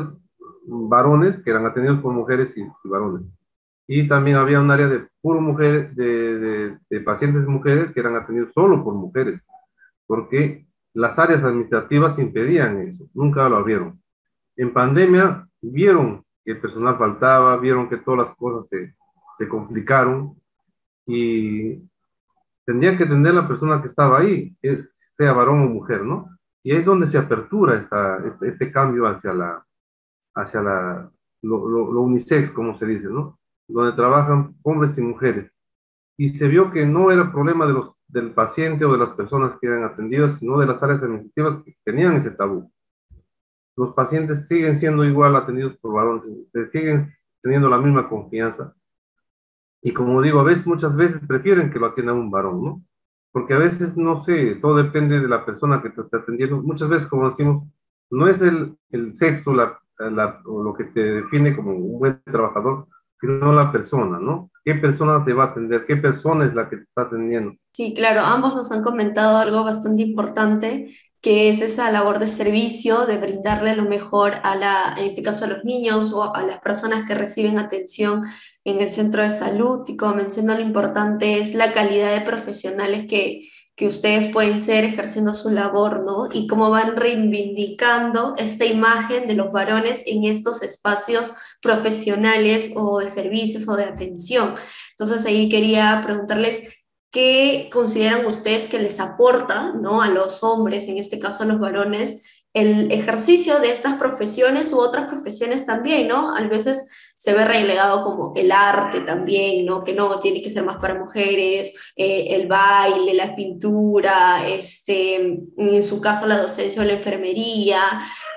varones 0.66 1.42
que 1.44 1.50
eran 1.50 1.66
atendidos 1.66 2.00
por 2.02 2.14
mujeres 2.14 2.56
y, 2.56 2.64
varones. 2.84 3.24
Y 3.92 4.08
también 4.08 4.38
había 4.38 4.62
un 4.62 4.70
área 4.70 4.88
de 4.88 5.08
puro 5.20 5.42
mujeres, 5.42 5.96
de, 5.96 6.78
de, 6.92 7.00
pacientes 7.02 7.48
mujeres 7.48 7.92
que 7.92 8.00
eran 8.00 8.16
atendidos 8.16 8.54
solo 8.54 8.84
por 8.84 8.94
mujeres, 8.94 9.42
porque 10.06 10.68
las 10.94 11.18
áreas 11.18 11.44
administrativas 11.44 12.20
impedían 12.20 12.82
eso, 12.82 13.06
nunca 13.16 13.50
lo 13.50 13.58
abrieron. 13.58 14.00
En 14.56 14.74
pandemia 14.74 15.48
vieron 15.60 16.24
que 16.46 16.52
el 16.52 16.62
personal 16.62 17.00
faltaba, 17.00 17.58
vieron 17.58 17.90
que 17.90 17.98
todas 17.98 18.28
las 18.28 18.38
cosas 18.38 18.70
se, 18.70 18.94
se 19.40 19.50
complicaron 19.50 20.36
y 21.08 21.82
tendría 22.68 22.96
que 22.96 23.06
atender 23.06 23.34
la 23.34 23.48
persona 23.48 23.82
que 23.82 23.88
estaba 23.88 24.20
ahí, 24.20 24.56
sea 25.18 25.34
varón 25.34 25.64
o 25.64 25.68
mujer, 25.68 26.04
¿no? 26.04 26.30
Y 26.62 26.76
es 26.76 26.86
donde 26.86 27.08
se 27.08 27.18
apertura 27.18 27.78
esta, 27.78 28.20
este, 28.24 28.50
este, 28.50 28.72
cambio 28.72 29.08
hacia 29.08 29.34
la, 29.34 29.66
hacia 30.36 30.62
la, 30.62 31.12
lo, 31.42 31.68
lo, 31.68 32.02
unisex, 32.02 32.52
como 32.52 32.78
se 32.78 32.86
dice, 32.86 33.08
¿no? 33.08 33.39
Donde 33.70 33.96
trabajan 33.96 34.56
hombres 34.64 34.98
y 34.98 35.02
mujeres. 35.02 35.52
Y 36.18 36.30
se 36.30 36.48
vio 36.48 36.72
que 36.72 36.86
no 36.86 37.12
era 37.12 37.32
problema 37.32 37.66
de 37.66 37.74
los, 37.74 37.92
del 38.08 38.32
paciente 38.34 38.84
o 38.84 38.92
de 38.92 38.98
las 38.98 39.12
personas 39.12 39.58
que 39.60 39.68
eran 39.68 39.86
atendidas, 39.86 40.38
sino 40.40 40.60
de 40.60 40.68
las 40.68 40.84
áreas 40.84 41.02
administrativas 41.02 41.64
que 41.64 41.76
tenían 41.86 42.18
ese 42.18 42.32
tabú. 42.32 42.72
Los 43.78 43.94
pacientes 43.94 44.48
siguen 44.48 44.80
siendo 44.80 45.06
igual 45.06 45.36
atendidos 45.38 45.78
por 45.78 45.94
varones, 45.94 46.26
se 46.52 46.68
siguen 46.68 47.14
teniendo 47.42 47.70
la 47.70 47.78
misma 47.78 48.10
confianza 48.10 48.76
y 49.82 49.94
como 49.94 50.22
digo, 50.22 50.40
a 50.40 50.44
veces, 50.44 50.68
muchas 50.68 50.96
veces 50.96 51.22
prefieren 51.26 51.72
que 51.72 51.80
lo 51.80 51.88
atienda 51.88 52.14
un 52.14 52.32
varón, 52.32 52.64
¿no? 52.64 52.84
Porque 53.32 53.54
a 53.54 53.60
veces, 53.60 53.96
no 53.96 54.24
sé, 54.24 54.56
todo 54.56 54.76
depende 54.76 55.20
de 55.20 55.28
la 55.28 55.46
persona 55.46 55.82
que 55.82 55.90
te 55.90 56.02
está 56.02 56.18
atendiendo. 56.18 56.62
Muchas 56.62 56.90
veces, 56.90 57.08
como 57.08 57.30
decimos, 57.30 57.68
no 58.10 58.28
es 58.28 58.42
el, 58.42 58.76
el 58.92 59.16
sexo 59.16 59.54
la, 59.54 59.80
lo 60.46 60.74
que 60.78 60.86
te 60.86 61.00
define 61.00 61.56
como 61.56 61.72
un 61.74 62.00
buen 62.00 62.22
trabajador, 62.24 62.88
sino 63.20 63.54
la 63.54 63.72
persona, 63.72 64.20
¿no? 64.20 64.50
¿Qué 64.64 64.76
persona 64.76 65.24
te 65.26 65.34
va 65.34 65.46
a 65.46 65.48
atender? 65.48 65.86
¿Qué 65.86 65.98
persona 65.98 66.46
es 66.46 66.54
la 66.54 66.70
que 66.70 66.78
te 66.78 66.84
está 66.84 67.04
atendiendo? 67.04 67.56
Sí, 67.74 67.94
claro, 67.94 68.22
ambos 68.22 68.56
nos 68.56 68.72
han 68.72 68.84
comentado 68.84 69.38
algo 69.38 69.64
bastante 69.64 70.04
importante, 70.04 70.90
que 71.22 71.50
es 71.50 71.62
esa 71.62 71.92
labor 71.92 72.20
de 72.20 72.28
servicio, 72.28 73.06
de 73.06 73.18
brindarle 73.18 73.76
lo 73.76 73.84
mejor 73.84 74.36
a 74.44 74.56
la, 74.56 74.96
en 74.98 75.06
este 75.06 75.24
caso 75.24 75.46
a 75.46 75.50
los 75.50 75.66
niños 75.66 76.14
o 76.14 76.34
a 76.34 76.44
las 76.44 76.60
personas 76.60 77.06
que 77.06 77.16
reciben 77.16 77.58
atención 77.58 78.24
en 78.64 78.80
el 78.80 78.90
centro 78.90 79.22
de 79.22 79.32
salud. 79.32 79.84
Y 79.88 79.98
como 79.98 80.16
mencionó, 80.16 80.56
lo 80.56 80.62
importante 80.62 81.40
es 81.40 81.54
la 81.54 81.72
calidad 81.74 82.14
de 82.14 82.22
profesionales 82.22 83.06
que, 83.10 83.50
que 83.76 83.88
ustedes 83.88 84.28
pueden 84.28 84.62
ser 84.62 84.84
ejerciendo 84.84 85.34
su 85.34 85.50
labor, 85.50 86.04
¿no? 86.04 86.28
Y 86.32 86.48
cómo 86.48 86.70
van 86.70 86.98
reivindicando 86.98 88.36
esta 88.38 88.66
imagen 88.66 89.26
de 89.28 89.36
los 89.36 89.52
varones 89.54 90.04
en 90.06 90.26
estos 90.26 90.62
espacios 90.64 91.34
profesionales 91.62 92.72
o 92.76 93.00
de 93.00 93.10
servicios 93.10 93.68
o 93.68 93.76
de 93.76 93.86
atención. 93.86 94.56
Entonces 94.92 95.26
ahí 95.26 95.50
quería 95.50 96.02
preguntarles 96.04 96.80
¿Qué 97.12 97.70
consideran 97.74 98.26
ustedes 98.28 98.68
que 98.68 98.78
les 98.78 99.00
aporta 99.00 99.74
¿no? 99.74 100.04
a 100.04 100.10
los 100.10 100.44
hombres, 100.44 100.88
en 100.88 101.00
este 101.00 101.18
caso 101.18 101.42
a 101.42 101.48
los 101.48 101.60
varones, 101.60 102.22
el 102.54 102.92
ejercicio 102.92 103.60
de 103.60 103.72
estas 103.72 103.96
profesiones 103.96 104.72
u 104.74 104.80
otras 104.80 105.08
profesiones 105.08 105.66
también, 105.66 106.08
¿no? 106.08 106.36
A 106.36 106.42
veces 106.42 107.09
se 107.20 107.34
ve 107.34 107.44
relegado 107.44 108.02
como 108.06 108.32
el 108.38 108.50
arte 108.50 109.02
también, 109.02 109.66
¿no? 109.66 109.84
Que 109.84 109.94
no 109.94 110.22
tiene 110.22 110.42
que 110.42 110.50
ser 110.50 110.64
más 110.64 110.78
para 110.78 110.98
mujeres, 110.98 111.74
eh, 111.98 112.28
el 112.30 112.48
baile, 112.48 113.14
la 113.14 113.36
pintura, 113.36 114.48
este, 114.48 115.16
en 115.58 115.84
su 115.84 116.00
caso 116.00 116.26
la 116.26 116.38
docencia 116.38 116.82
o 116.82 116.86
la 116.86 116.94
enfermería. 116.94 117.82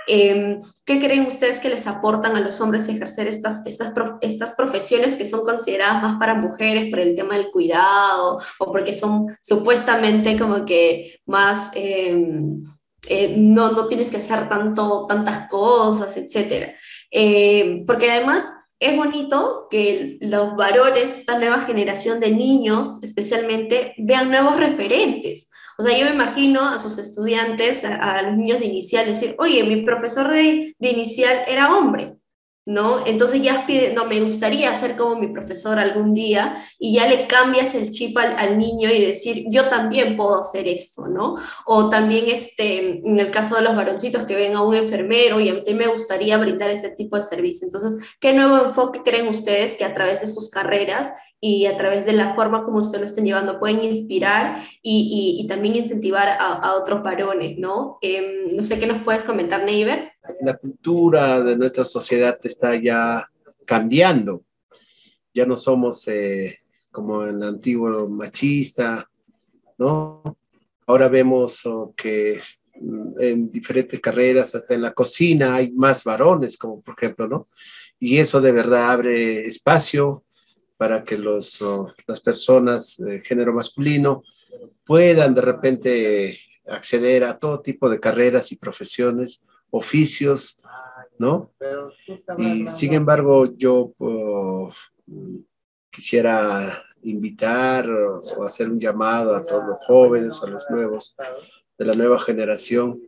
Em, 0.09 0.59
¿Qué 0.85 0.99
creen 0.99 1.27
ustedes 1.27 1.61
que 1.61 1.69
les 1.69 1.87
aportan 1.87 2.35
a 2.35 2.41
los 2.41 2.61
hombres 2.61 2.89
ejercer 2.89 3.29
estas, 3.29 3.65
estas, 3.67 3.93
estas 4.21 4.55
profesiones 4.55 5.15
que 5.15 5.27
son 5.27 5.45
consideradas 5.45 6.03
más 6.03 6.19
para 6.19 6.35
mujeres 6.35 6.91
por 6.91 6.99
el 6.99 7.15
tema 7.15 7.37
del 7.37 7.53
cuidado 7.53 8.41
o 8.59 8.73
porque 8.73 8.95
son 8.95 9.29
supuestamente 9.43 10.37
como 10.37 10.65
que 10.65 11.21
más... 11.25 11.71
Em, 11.77 12.61
eh, 13.09 13.35
no, 13.37 13.73
no 13.73 13.89
tienes 13.89 14.11
que 14.13 14.19
hacer 14.19 14.49
tanto, 14.49 15.07
tantas 15.09 15.49
cosas, 15.49 16.17
etc. 16.17 16.73
Eh, 17.11 17.83
porque 17.85 18.11
además 18.11 18.45
es 18.83 18.97
bonito 18.97 19.69
que 19.71 20.19
los 20.21 20.57
varones, 20.57 21.17
esta 21.17 21.39
nueva 21.39 21.61
generación 21.61 22.21
de 22.21 22.33
niños 22.33 23.03
especialmente, 23.03 23.95
vean 23.97 24.31
nuevos 24.31 24.59
referentes. 24.59 25.51
O 25.79 25.83
sea, 25.83 25.97
yo 25.97 26.05
me 26.05 26.13
imagino 26.13 26.69
a 26.69 26.79
sus 26.79 26.99
estudiantes, 26.99 27.85
a, 27.85 28.23
los 28.23 28.37
niños 28.37 28.61
de 28.61 28.67
inicial, 28.67 29.07
decir, 29.07 29.35
oye, 29.39 29.63
mi 29.65 29.83
profesor 29.83 30.31
de, 30.31 30.75
de 30.79 30.89
inicial 30.89 31.43
era 31.47 31.75
hombre. 31.75 32.15
¿No? 32.65 33.05
Entonces 33.07 33.43
ya 33.43 33.67
pide, 33.67 33.93
no, 33.93 34.05
me 34.05 34.21
gustaría 34.21 34.73
ser 34.75 34.97
como 34.97 35.17
mi 35.17 35.29
profesor 35.29 35.79
algún 35.79 36.15
día 36.15 36.57
y 36.79 36.95
ya 36.95 37.09
le 37.09 37.27
cambias 37.27 37.75
el 37.75 37.91
chip 37.91 38.17
al, 38.17 38.59
niño 38.59 38.91
y 38.91 39.05
decir, 39.05 39.47
yo 39.49 39.69
también 39.69 40.17
puedo 40.17 40.39
hacer 40.39 40.69
esto, 40.69 41.09
¿no? 41.09 41.37
O 41.67 41.91
también 41.91 42.27
este, 42.29 43.01
en 43.05 43.19
el 43.19 43.31
caso 43.31 43.57
de 43.57 43.63
los 43.63 43.75
varoncitos 43.75 44.25
que 44.25 44.37
ven 44.37 44.55
a 44.55 44.63
un 44.63 44.75
enfermero 44.75 45.41
y 45.41 45.49
a 45.49 45.55
mí 45.55 45.75
me 45.75 45.89
gustaría 45.89 46.37
brindar 46.39 46.71
este 46.71 46.91
tipo 46.91 47.17
de 47.17 47.23
servicio. 47.23 47.67
Entonces, 47.67 47.99
¿qué 48.21 48.33
nuevo 48.33 48.65
enfoque 48.65 49.03
creen 49.03 49.27
ustedes 49.27 49.75
que 49.75 49.85
a 49.85 49.95
través 49.95 50.21
de 50.21 50.29
sus 50.29 50.51
carreras 50.51 51.13
y 51.41 51.67
a 51.67 51.77
través 51.77 52.07
de 52.07 52.13
la 52.13 52.35
forma 52.35 52.63
como 52.63 52.79
ustedes 52.79 53.01
lo 53.01 53.07
estén 53.07 53.25
llevando 53.25 53.59
pueden 53.59 53.83
inspirar 53.83 54.63
y, 54.81 55.41
y, 55.41 55.47
también 55.49 55.75
incentivar 55.75 56.29
a, 56.29 56.37
a, 56.37 56.77
otros 56.77 57.03
varones, 57.03 57.59
¿no? 57.59 57.99
Em, 58.01 58.55
no 58.55 58.65
sé 58.65 58.79
qué 58.79 58.87
nos 58.87 59.03
puedes 59.03 59.25
comentar, 59.25 59.65
Neiber. 59.65 60.12
La 60.41 60.57
cultura 60.57 61.43
de 61.43 61.57
nuestra 61.57 61.85
sociedad 61.85 62.39
está 62.43 62.77
ya 62.77 63.29
cambiando. 63.65 64.45
Ya 65.35 65.47
no 65.47 65.57
somos 65.57 66.07
eh, 66.09 66.61
como 66.91 67.25
el 67.25 67.43
antiguo 67.43 68.09
machista, 68.09 69.09
¿no? 69.79 70.23
Ahora 70.87 71.09
vemos 71.09 71.65
oh, 71.67 71.95
que 71.97 72.41
mm, 72.81 73.21
en 73.21 73.51
diferentes 73.51 73.99
carreras, 74.01 74.55
hasta 74.55 74.75
en 74.75 74.83
la 74.83 74.93
cocina, 74.93 75.55
hay 75.55 75.73
más 75.73 76.05
varones, 76.05 76.57
como 76.57 76.81
por 76.81 76.95
ejemplo, 76.97 77.27
¿no? 77.27 77.49
Y 77.99 78.19
eso 78.19 78.41
de 78.41 78.53
verdad 78.53 78.91
abre 78.91 79.47
espacio 79.47 80.25
para 80.77 81.05
que 81.05 81.17
los, 81.17 81.61
las 82.07 82.21
personas 82.21 82.97
de 82.99 83.21
género 83.21 83.53
masculino 83.53 84.25
puedan 84.85 85.35
de 85.35 85.41
repente 85.41 86.41
acceder 86.67 87.25
a 87.25 87.39
todo 87.39 87.61
tipo 87.61 87.89
de 87.89 88.01
carreras 88.01 88.51
y 88.53 88.57
profesiones, 88.57 89.45
oficios, 89.73 90.59
¿no? 91.19 91.51
Y 92.39 92.67
sin 92.69 92.93
embargo, 92.93 93.47
yo 93.57 93.93
quisiera 95.91 96.85
invitar 97.03 97.91
o 97.91 98.45
hacer 98.45 98.71
un 98.71 98.79
llamado 98.79 99.35
a 99.35 99.45
todos 99.45 99.65
los 99.67 99.85
jóvenes, 99.85 100.41
a 100.43 100.47
los 100.47 100.65
nuevos, 100.71 101.17
de 101.79 101.87
la 101.87 101.95
nueva 101.95 102.19
generación, 102.21 103.03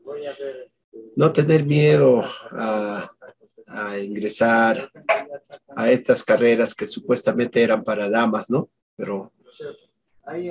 no 1.16 1.32
tener 1.32 1.64
miedo 1.64 2.22
a, 2.50 3.08
a 3.68 3.98
ingresar 3.98 4.90
a 5.76 5.90
estas 5.90 6.22
carreras 6.22 6.74
que 6.74 6.86
supuestamente 6.86 7.62
eran 7.62 7.84
para 7.84 8.08
damas, 8.08 8.50
¿no? 8.50 8.70
Pero 8.96 9.32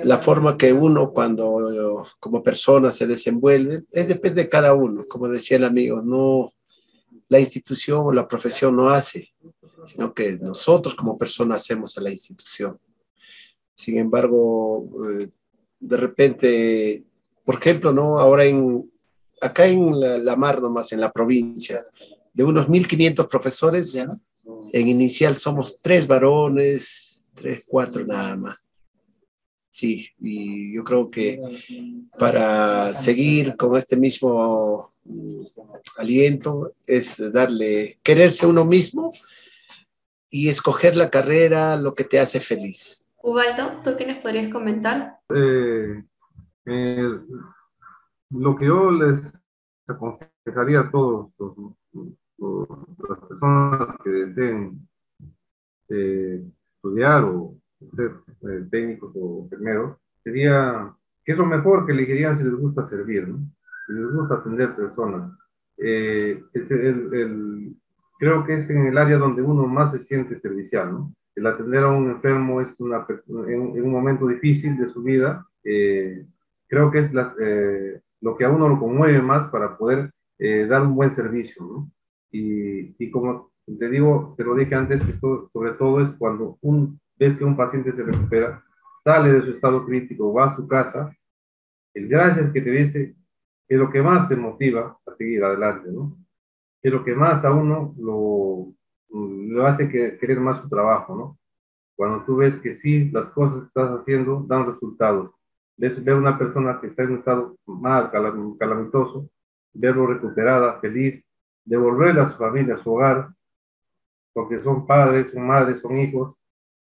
la 0.04 0.18
forma 0.18 0.56
que 0.56 0.72
uno 0.72 1.12
cuando 1.12 2.06
como 2.20 2.42
persona 2.42 2.90
se 2.90 3.06
desenvuelve 3.06 3.84
es 3.90 4.08
depende 4.08 4.44
de 4.44 4.48
cada 4.48 4.74
uno, 4.74 5.04
como 5.08 5.28
decía 5.28 5.56
el 5.56 5.64
amigo, 5.64 6.00
no 6.02 6.50
la 7.28 7.40
institución 7.40 8.06
o 8.06 8.12
la 8.12 8.28
profesión 8.28 8.76
no 8.76 8.90
hace, 8.90 9.34
sino 9.84 10.14
que 10.14 10.38
nosotros 10.38 10.94
como 10.94 11.18
personas 11.18 11.62
hacemos 11.62 11.96
a 11.98 12.02
la 12.02 12.10
institución. 12.10 12.78
Sin 13.74 13.98
embargo, 13.98 14.88
eh, 15.10 15.28
de 15.80 15.96
repente, 15.96 17.04
por 17.44 17.56
ejemplo, 17.56 17.92
¿no? 17.92 18.18
Ahora 18.18 18.44
en, 18.44 18.88
acá 19.40 19.66
en 19.66 19.98
la, 19.98 20.18
la 20.18 20.36
Mar 20.36 20.62
nomás, 20.62 20.92
en 20.92 21.00
la 21.00 21.10
provincia, 21.10 21.84
de 22.32 22.44
unos 22.44 22.68
1.500 22.68 23.28
profesores, 23.28 24.06
en 24.72 24.88
inicial 24.88 25.36
somos 25.36 25.80
tres 25.80 26.06
varones, 26.06 27.22
tres, 27.34 27.64
cuatro 27.66 28.04
nada 28.04 28.36
más. 28.36 28.63
Sí, 29.74 30.08
y 30.20 30.72
yo 30.72 30.84
creo 30.84 31.10
que 31.10 31.40
para 32.16 32.94
seguir 32.94 33.56
con 33.56 33.76
este 33.76 33.96
mismo 33.96 34.94
aliento 35.98 36.74
es 36.86 37.32
darle, 37.32 37.98
quererse 38.04 38.46
uno 38.46 38.64
mismo 38.64 39.10
y 40.30 40.48
escoger 40.48 40.94
la 40.94 41.10
carrera, 41.10 41.76
lo 41.76 41.92
que 41.92 42.04
te 42.04 42.20
hace 42.20 42.38
feliz. 42.38 43.04
Ubaldo, 43.20 43.82
¿tú 43.82 43.96
qué 43.98 44.06
nos 44.06 44.18
podrías 44.18 44.52
comentar? 44.52 45.18
Eh, 45.34 46.04
eh, 46.66 47.10
lo 48.30 48.54
que 48.54 48.66
yo 48.66 48.92
les 48.92 49.22
aconsejaría 49.88 50.82
a 50.82 50.90
todos 50.92 51.32
los 51.36 51.56
las 53.08 53.18
personas 53.28 53.96
que 54.04 54.10
deseen 54.10 54.88
eh, 55.88 56.44
estudiar 56.76 57.24
o 57.24 57.56
eh, 57.98 58.66
técnicos 58.70 59.12
o 59.14 59.44
enfermeros, 59.44 59.96
sería, 60.22 60.92
¿qué 61.24 61.32
es 61.32 61.38
lo 61.38 61.46
mejor 61.46 61.86
que 61.86 61.92
elegirían 61.92 62.38
si 62.38 62.44
les 62.44 62.54
gusta 62.54 62.88
servir, 62.88 63.28
¿no? 63.28 63.38
si 63.86 63.92
les 63.92 64.12
gusta 64.12 64.36
atender 64.36 64.74
personas? 64.74 65.30
Eh, 65.78 66.42
creo 68.18 68.44
que 68.44 68.54
es 68.54 68.70
en 68.70 68.86
el 68.86 68.98
área 68.98 69.18
donde 69.18 69.42
uno 69.42 69.66
más 69.66 69.92
se 69.92 70.02
siente 70.04 70.38
servicial, 70.38 70.92
¿no? 70.92 71.14
El 71.34 71.46
atender 71.46 71.82
a 71.82 71.90
un 71.90 72.10
enfermo 72.10 72.60
es 72.60 72.78
en, 72.78 73.60
un 73.60 73.90
momento 73.90 74.28
difícil 74.28 74.78
de 74.78 74.88
su 74.88 75.02
vida, 75.02 75.44
eh, 75.64 76.24
creo 76.68 76.92
que 76.92 77.00
es 77.00 77.10
lo 77.12 78.36
que 78.36 78.44
a 78.44 78.50
uno 78.50 78.68
lo 78.68 78.78
conmueve 78.78 79.20
más 79.20 79.50
para 79.50 79.76
poder 79.76 80.12
dar 80.68 80.82
un 80.82 80.94
buen 80.94 81.12
servicio, 81.14 81.64
¿no? 81.64 81.90
Y, 82.30 83.10
como 83.10 83.52
te 83.78 83.88
digo, 83.88 84.34
te 84.36 84.44
lo 84.44 84.56
dije 84.56 84.74
antes, 84.74 85.00
sobre 85.52 85.72
todo 85.72 86.00
es 86.00 86.10
cuando 86.18 86.58
un, 86.62 87.00
ves 87.18 87.36
que 87.36 87.44
un 87.44 87.56
paciente 87.56 87.92
se 87.92 88.02
recupera, 88.02 88.62
sale 89.02 89.32
de 89.32 89.42
su 89.42 89.50
estado 89.50 89.84
crítico, 89.84 90.32
va 90.32 90.46
a 90.46 90.56
su 90.56 90.66
casa, 90.66 91.14
el 91.94 92.08
gracias 92.08 92.50
que 92.50 92.60
te 92.60 92.70
dice 92.70 93.14
es 93.68 93.78
lo 93.78 93.90
que 93.90 94.02
más 94.02 94.28
te 94.28 94.36
motiva 94.36 94.98
a 95.06 95.14
seguir 95.14 95.42
adelante, 95.44 95.90
¿no? 95.90 96.16
Es 96.82 96.92
lo 96.92 97.04
que 97.04 97.14
más 97.14 97.44
a 97.44 97.52
uno 97.52 97.94
lo, 97.98 98.74
lo 99.08 99.66
hace 99.66 99.88
que, 99.88 100.18
querer 100.18 100.40
más 100.40 100.60
su 100.60 100.68
trabajo, 100.68 101.14
¿no? 101.14 101.38
Cuando 101.96 102.24
tú 102.24 102.36
ves 102.36 102.58
que 102.58 102.74
sí, 102.74 103.10
las 103.10 103.28
cosas 103.30 103.60
que 103.60 103.66
estás 103.66 104.00
haciendo 104.00 104.44
dan 104.48 104.66
resultados. 104.66 105.30
Ves, 105.76 106.02
ver 106.04 106.16
una 106.16 106.38
persona 106.38 106.80
que 106.80 106.88
está 106.88 107.04
en 107.04 107.12
un 107.12 107.18
estado 107.18 107.56
mal, 107.66 108.10
calamitoso, 108.10 109.28
verlo 109.72 110.06
recuperada, 110.06 110.80
feliz, 110.80 111.24
devolverle 111.64 112.20
a 112.20 112.28
su 112.28 112.36
familia, 112.36 112.74
a 112.74 112.82
su 112.82 112.92
hogar, 112.92 113.28
porque 114.32 114.60
son 114.60 114.86
padres, 114.86 115.30
son 115.32 115.46
madres, 115.46 115.80
son 115.80 115.96
hijos. 115.96 116.36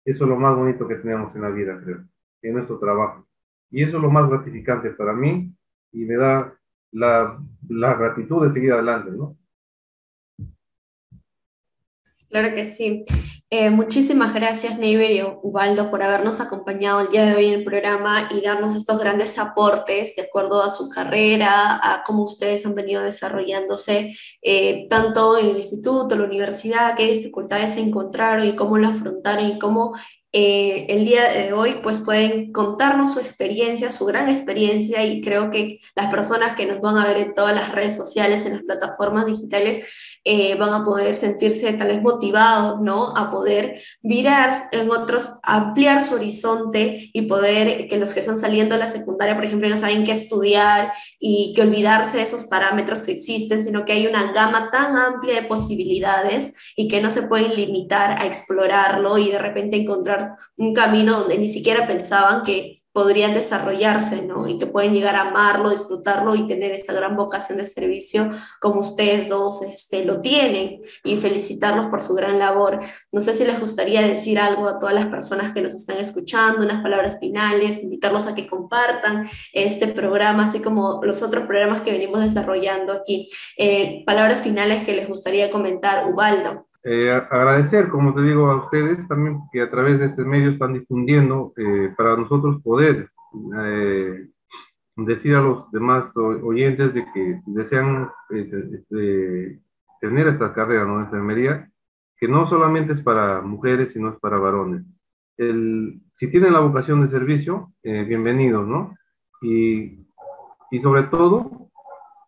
Eso 0.05 0.23
es 0.23 0.29
lo 0.29 0.37
más 0.37 0.55
bonito 0.55 0.87
que 0.87 0.95
tenemos 0.95 1.35
en 1.35 1.41
la 1.41 1.49
vida, 1.49 1.79
creo, 1.83 2.03
en 2.41 2.53
nuestro 2.53 2.79
trabajo. 2.79 3.27
Y 3.69 3.83
eso 3.83 3.97
es 3.97 4.01
lo 4.01 4.09
más 4.09 4.29
gratificante 4.29 4.91
para 4.91 5.13
mí 5.13 5.53
y 5.91 6.05
me 6.05 6.15
da 6.15 6.57
la, 6.91 7.39
la 7.67 7.93
gratitud 7.95 8.45
de 8.45 8.51
seguir 8.51 8.73
adelante, 8.73 9.11
¿no? 9.11 9.37
Claro 12.29 12.55
que 12.55 12.65
sí. 12.65 13.05
Eh, 13.51 13.71
muchísimas 13.71 14.35
gracias, 14.35 14.77
Neiber 14.77 15.09
y 15.09 15.23
Ubaldo, 15.23 15.89
por 15.89 16.03
habernos 16.03 16.39
acompañado 16.39 17.01
el 17.01 17.09
día 17.09 17.25
de 17.25 17.35
hoy 17.35 17.47
en 17.47 17.55
el 17.55 17.63
programa 17.63 18.29
y 18.29 18.41
darnos 18.41 18.75
estos 18.75 18.99
grandes 18.99 19.39
aportes 19.39 20.15
de 20.15 20.21
acuerdo 20.21 20.61
a 20.61 20.69
su 20.69 20.87
carrera, 20.87 21.79
a 21.81 22.03
cómo 22.03 22.25
ustedes 22.25 22.63
han 22.67 22.75
venido 22.75 23.01
desarrollándose 23.01 24.15
eh, 24.43 24.85
tanto 24.87 25.35
en 25.39 25.47
el 25.47 25.57
instituto, 25.57 26.15
la 26.15 26.25
universidad, 26.25 26.95
qué 26.95 27.11
dificultades 27.11 27.73
se 27.73 27.79
encontraron 27.79 28.45
y 28.45 28.55
cómo 28.55 28.77
lo 28.77 28.89
afrontaron 28.89 29.47
y 29.47 29.57
cómo 29.57 29.95
eh, 30.31 30.85
el 30.89 31.05
día 31.05 31.27
de 31.33 31.53
hoy 31.53 31.79
pues 31.81 31.99
pueden 31.99 32.51
contarnos 32.51 33.13
su 33.13 33.19
experiencia, 33.19 33.89
su 33.89 34.05
gran 34.05 34.29
experiencia 34.29 35.03
y 35.03 35.21
creo 35.21 35.49
que 35.49 35.79
las 35.95 36.11
personas 36.11 36.55
que 36.55 36.67
nos 36.67 36.81
van 36.81 36.99
a 36.99 37.05
ver 37.05 37.17
en 37.17 37.33
todas 37.33 37.55
las 37.55 37.71
redes 37.71 37.97
sociales, 37.97 38.45
en 38.45 38.53
las 38.53 38.61
plataformas 38.61 39.25
digitales, 39.25 39.87
eh, 40.23 40.55
van 40.55 40.73
a 40.73 40.85
poder 40.85 41.15
sentirse 41.15 41.71
tal 41.73 41.89
vez 41.89 42.01
motivados, 42.01 42.81
¿no? 42.81 43.15
A 43.15 43.31
poder 43.31 43.81
virar 44.01 44.69
en 44.71 44.89
otros, 44.89 45.31
ampliar 45.43 46.03
su 46.03 46.15
horizonte 46.15 47.09
y 47.13 47.21
poder, 47.23 47.87
que 47.87 47.97
los 47.97 48.13
que 48.13 48.19
están 48.19 48.37
saliendo 48.37 48.75
de 48.75 48.79
la 48.79 48.87
secundaria, 48.87 49.35
por 49.35 49.45
ejemplo, 49.45 49.69
no 49.69 49.77
saben 49.77 50.03
qué 50.03 50.11
estudiar 50.11 50.91
y 51.19 51.53
que 51.55 51.61
olvidarse 51.61 52.17
de 52.17 52.23
esos 52.23 52.45
parámetros 52.45 53.01
que 53.03 53.13
existen, 53.13 53.63
sino 53.63 53.85
que 53.85 53.93
hay 53.93 54.07
una 54.07 54.31
gama 54.33 54.69
tan 54.71 54.97
amplia 54.97 55.35
de 55.35 55.47
posibilidades 55.47 56.53
y 56.75 56.87
que 56.87 57.01
no 57.01 57.11
se 57.11 57.23
pueden 57.23 57.55
limitar 57.55 58.21
a 58.21 58.25
explorarlo 58.25 59.17
y 59.17 59.31
de 59.31 59.39
repente 59.39 59.77
encontrar 59.77 60.35
un 60.57 60.73
camino 60.73 61.19
donde 61.19 61.37
ni 61.37 61.49
siquiera 61.49 61.87
pensaban 61.87 62.43
que 62.43 62.78
podrían 62.99 63.33
desarrollarse, 63.33 64.27
¿no? 64.27 64.45
Y 64.45 64.59
que 64.59 64.67
pueden 64.67 64.93
llegar 64.93 65.15
a 65.15 65.29
amarlo, 65.29 65.69
disfrutarlo 65.69 66.35
y 66.35 66.45
tener 66.47 66.73
esa 66.73 66.91
gran 66.91 67.15
vocación 67.15 67.57
de 67.57 67.63
servicio 67.63 68.29
como 68.59 68.81
ustedes 68.81 69.29
dos 69.29 69.61
este, 69.61 70.03
lo 70.03 70.19
tienen 70.19 70.81
y 71.05 71.15
felicitarlos 71.15 71.85
por 71.85 72.01
su 72.01 72.13
gran 72.13 72.39
labor. 72.39 72.81
No 73.13 73.21
sé 73.21 73.33
si 73.33 73.45
les 73.45 73.57
gustaría 73.57 74.01
decir 74.01 74.37
algo 74.37 74.67
a 74.67 74.79
todas 74.79 74.93
las 74.93 75.05
personas 75.05 75.53
que 75.53 75.61
nos 75.61 75.75
están 75.75 75.95
escuchando, 75.95 76.65
unas 76.65 76.83
palabras 76.83 77.21
finales, 77.21 77.81
invitarlos 77.81 78.27
a 78.27 78.35
que 78.35 78.47
compartan 78.47 79.29
este 79.53 79.87
programa, 79.87 80.47
así 80.47 80.59
como 80.59 80.99
los 81.01 81.23
otros 81.23 81.45
programas 81.45 81.79
que 81.83 81.93
venimos 81.93 82.19
desarrollando 82.19 82.91
aquí. 82.91 83.29
Eh, 83.57 84.03
palabras 84.05 84.41
finales 84.41 84.83
que 84.83 84.93
les 84.93 85.07
gustaría 85.07 85.49
comentar, 85.49 86.11
Ubaldo. 86.11 86.68
Eh, 86.83 87.11
agradecer, 87.11 87.89
como 87.89 88.13
te 88.13 88.21
digo, 88.21 88.49
a 88.49 88.63
ustedes 88.63 89.05
también 89.07 89.41
que 89.51 89.61
a 89.61 89.69
través 89.69 89.99
de 89.99 90.05
este 90.05 90.23
medio 90.23 90.51
están 90.51 90.73
difundiendo 90.73 91.53
eh, 91.57 91.93
para 91.97 92.15
nosotros 92.15 92.61
poder 92.63 93.09
eh, 93.61 94.27
decir 94.95 95.35
a 95.35 95.41
los 95.41 95.69
demás 95.71 96.15
oyentes 96.15 96.93
de 96.93 97.05
que 97.13 97.41
desean 97.47 98.09
este, 98.29 99.59
tener 99.99 100.27
esta 100.27 100.53
carrera 100.53 100.85
¿no? 100.85 100.99
de 100.99 101.03
enfermería, 101.05 101.69
que 102.17 102.27
no 102.29 102.47
solamente 102.47 102.93
es 102.93 103.01
para 103.01 103.41
mujeres, 103.41 103.91
sino 103.91 104.09
es 104.09 104.19
para 104.19 104.37
varones. 104.37 104.83
El, 105.37 106.01
si 106.15 106.29
tienen 106.29 106.53
la 106.53 106.59
vocación 106.59 107.01
de 107.01 107.09
servicio, 107.09 107.73
bienvenidos, 107.81 108.67
¿no? 108.67 108.93
Y, 109.41 110.05
y 110.69 110.79
sobre 110.81 111.03
todo, 111.03 111.69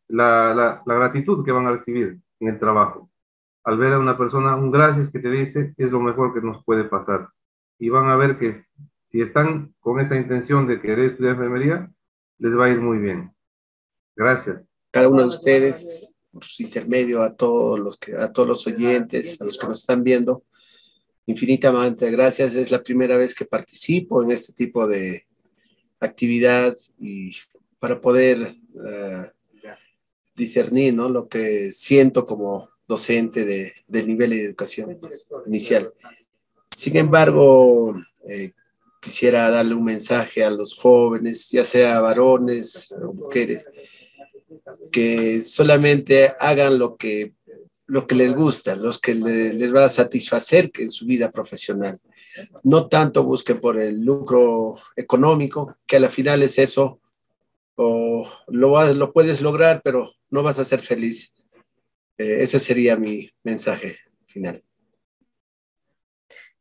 la, 0.08 0.54
la, 0.54 0.82
la 0.86 0.94
gratitud 0.96 1.44
que 1.44 1.52
van 1.52 1.68
a 1.68 1.72
recibir 1.72 2.20
en 2.40 2.48
el 2.48 2.60
trabajo 2.60 3.11
al 3.64 3.78
ver 3.78 3.94
a 3.94 4.00
una 4.00 4.18
persona, 4.18 4.56
un 4.56 4.72
gracias 4.72 5.12
que 5.12 5.20
te 5.20 5.30
dice, 5.30 5.74
es 5.78 5.92
lo 5.92 6.00
mejor 6.00 6.34
que 6.34 6.42
nos 6.42 6.64
puede 6.64 6.86
pasar. 6.86 7.30
Y 7.78 7.90
van 7.90 8.10
a 8.10 8.16
ver 8.16 8.38
que 8.38 8.64
si 9.12 9.22
están 9.22 9.74
con 9.80 10.00
esa 10.00 10.16
intención 10.16 10.68
de 10.68 10.82
querer 10.82 11.12
estudiar 11.12 11.34
enfermería, 11.34 11.92
les 12.40 12.58
va 12.58 12.66
a 12.66 12.70
ir 12.70 12.80
muy 12.80 12.98
bien. 12.98 13.32
Gracias. 14.16 14.62
Cada 14.90 15.10
uno 15.10 15.22
de 15.22 15.28
ustedes, 15.28 16.16
por 16.32 16.44
su 16.44 16.64
intermedio, 16.64 17.22
a 17.22 17.36
todos 17.36 17.80
los 17.80 17.98
que, 17.98 18.16
a 18.16 18.32
todos 18.32 18.48
los 18.48 18.68
oyentes, 18.68 19.40
a 19.42 19.46
los 19.46 19.58
que 19.58 19.68
nos 19.68 19.80
están 19.80 20.04
viendo, 20.04 20.44
infinitamente 21.26 22.10
gracias. 22.12 22.56
Es 22.56 22.72
la 22.72 22.82
primera 22.82 23.18
vez 23.18 23.36
que 23.36 23.46
participo 23.46 24.24
en 24.24 24.32
este 24.32 24.54
tipo 24.54 24.88
de 24.88 25.26
actividad 26.00 26.74
y 27.00 27.32
para 27.80 28.02
poder 28.02 28.40
uh, 28.74 29.28
discernir 30.36 30.94
¿no? 30.94 31.10
lo 31.10 31.28
que 31.28 31.70
siento 31.72 32.26
como 32.26 32.71
docente 32.92 33.46
de, 33.46 33.74
del 33.88 34.06
nivel 34.08 34.32
de 34.32 34.46
educación 34.46 35.00
inicial. 35.46 35.94
Sin 36.70 36.98
embargo, 36.98 37.96
eh, 38.28 38.52
quisiera 39.02 39.50
darle 39.50 39.76
un 39.76 39.86
mensaje 39.86 40.44
a 40.44 40.50
los 40.50 40.76
jóvenes, 40.76 41.50
ya 41.52 41.64
sea 41.64 42.02
varones 42.02 42.92
o 42.92 43.14
mujeres, 43.14 43.70
que 44.92 45.42
solamente 45.42 46.34
hagan 46.40 46.78
lo 46.78 46.98
que, 46.98 47.34
lo 47.88 48.06
que 48.06 48.16
les 48.16 48.34
gusta, 48.34 48.76
los 48.76 49.00
que 49.00 49.16
les 49.16 49.74
va 49.74 49.86
a 49.86 49.90
satisfacer 50.02 50.70
en 50.76 50.92
su 50.92 51.06
vida 51.06 51.32
profesional. 51.32 51.98
No 52.64 52.88
tanto 52.88 53.24
busquen 53.24 53.60
por 53.60 53.80
el 53.80 54.02
lucro 54.02 54.76
económico, 54.96 55.78
que 55.88 55.96
a 55.96 56.02
la 56.02 56.10
final 56.10 56.44
es 56.44 56.58
eso, 56.58 57.00
o 57.76 58.28
lo, 58.48 58.94
lo 58.94 59.14
puedes 59.14 59.42
lograr, 59.42 59.82
pero 59.82 60.12
no 60.30 60.44
vas 60.44 60.60
a 60.60 60.66
ser 60.66 60.82
feliz. 60.82 61.34
Eh, 62.18 62.38
ese 62.42 62.60
sería 62.60 62.96
mi 62.98 63.30
mensaje 63.44 63.98
final. 64.26 64.64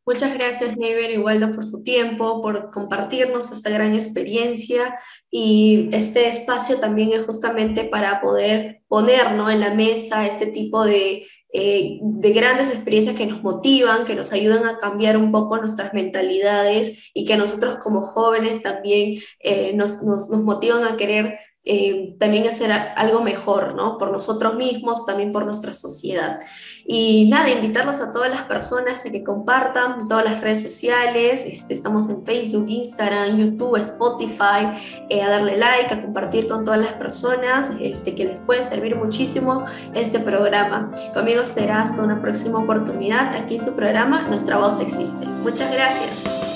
Muchas 0.07 0.35
gracias, 0.35 0.77
Never 0.77 1.11
y 1.13 1.19
por 1.55 1.65
su 1.65 1.85
tiempo, 1.85 2.43
por 2.43 2.73
compartirnos 2.73 3.53
esta 3.53 3.71
gran 3.71 3.95
experiencia. 3.95 4.99
Y 5.31 5.89
este 5.93 6.27
espacio 6.27 6.79
también 6.79 7.13
es 7.13 7.25
justamente 7.27 7.85
para 7.85 8.21
poder 8.21 8.83
poner 8.89 9.27
en 9.27 9.61
la 9.61 9.73
mesa 9.73 10.27
este 10.27 10.47
tipo 10.47 10.85
de, 10.85 11.27
eh, 11.53 11.99
de, 12.03 12.33
grandes 12.33 12.71
experiencias 12.71 13.15
que 13.15 13.27
nos 13.27 13.43
motivan, 13.43 14.05
que 14.05 14.17
nos 14.17 14.33
ayudan 14.33 14.67
a 14.67 14.79
cambiar 14.79 15.17
un 15.17 15.31
poco 15.31 15.59
nuestras 15.59 15.95
mentalidades 15.95 17.11
y 17.15 17.25
que 17.25 17.37
nosotros 17.37 17.77
como 17.77 18.03
jóvenes 18.03 18.63
también 18.63 19.21
eh, 19.39 19.75
nos, 19.75 20.03
nos, 20.03 20.29
nos 20.29 20.43
motivan 20.43 20.83
a 20.83 20.97
querer 20.97 21.39
eh, 21.62 22.16
también 22.18 22.46
hacer 22.46 22.73
algo 22.73 23.20
mejor, 23.20 23.75
¿no? 23.75 23.99
Por 23.99 24.11
nosotros 24.11 24.55
mismos, 24.55 25.05
también 25.05 25.31
por 25.31 25.44
nuestra 25.44 25.75
sociedad. 25.75 26.40
Y 26.87 27.29
nada, 27.29 27.51
invitarlos 27.51 28.01
a 28.01 28.12
todas 28.12 28.31
las 28.31 28.44
personas 28.44 29.05
a 29.05 29.11
que 29.11 29.23
compartan 29.23 30.09
todas 30.09 30.25
las 30.25 30.40
redes 30.40 30.62
sociales, 30.62 31.44
este, 31.46 31.75
estamos 31.75 32.09
en 32.09 32.25
Facebook, 32.25 32.66
Instagram, 32.66 33.37
YouTube, 33.37 33.77
Spotify, 33.77 35.05
eh, 35.11 35.23
a 35.23 35.29
darle 35.29 35.59
like, 35.59 35.92
a 35.92 36.01
compartir 36.01 36.49
con 36.49 36.64
todas 36.64 36.81
las 36.81 36.94
personas, 36.94 37.70
este, 37.79 38.14
que 38.14 38.25
les 38.25 38.40
puede 38.40 38.62
servir 38.62 38.96
muchísimo 38.96 39.64
este 39.94 40.18
programa. 40.18 40.90
Conmigo 41.12 41.44
será 41.44 41.83
hasta 41.83 42.03
una 42.03 42.23
próxima 42.23 42.59
oportunidad 42.59 43.35
aquí 43.35 43.57
en 43.57 43.61
su 43.61 43.77
programa 43.77 44.23
Nuestra 44.23 44.57
Voz 44.57 44.81
Existe. 44.81 45.27
Muchas 45.27 45.70
gracias. 45.70 46.50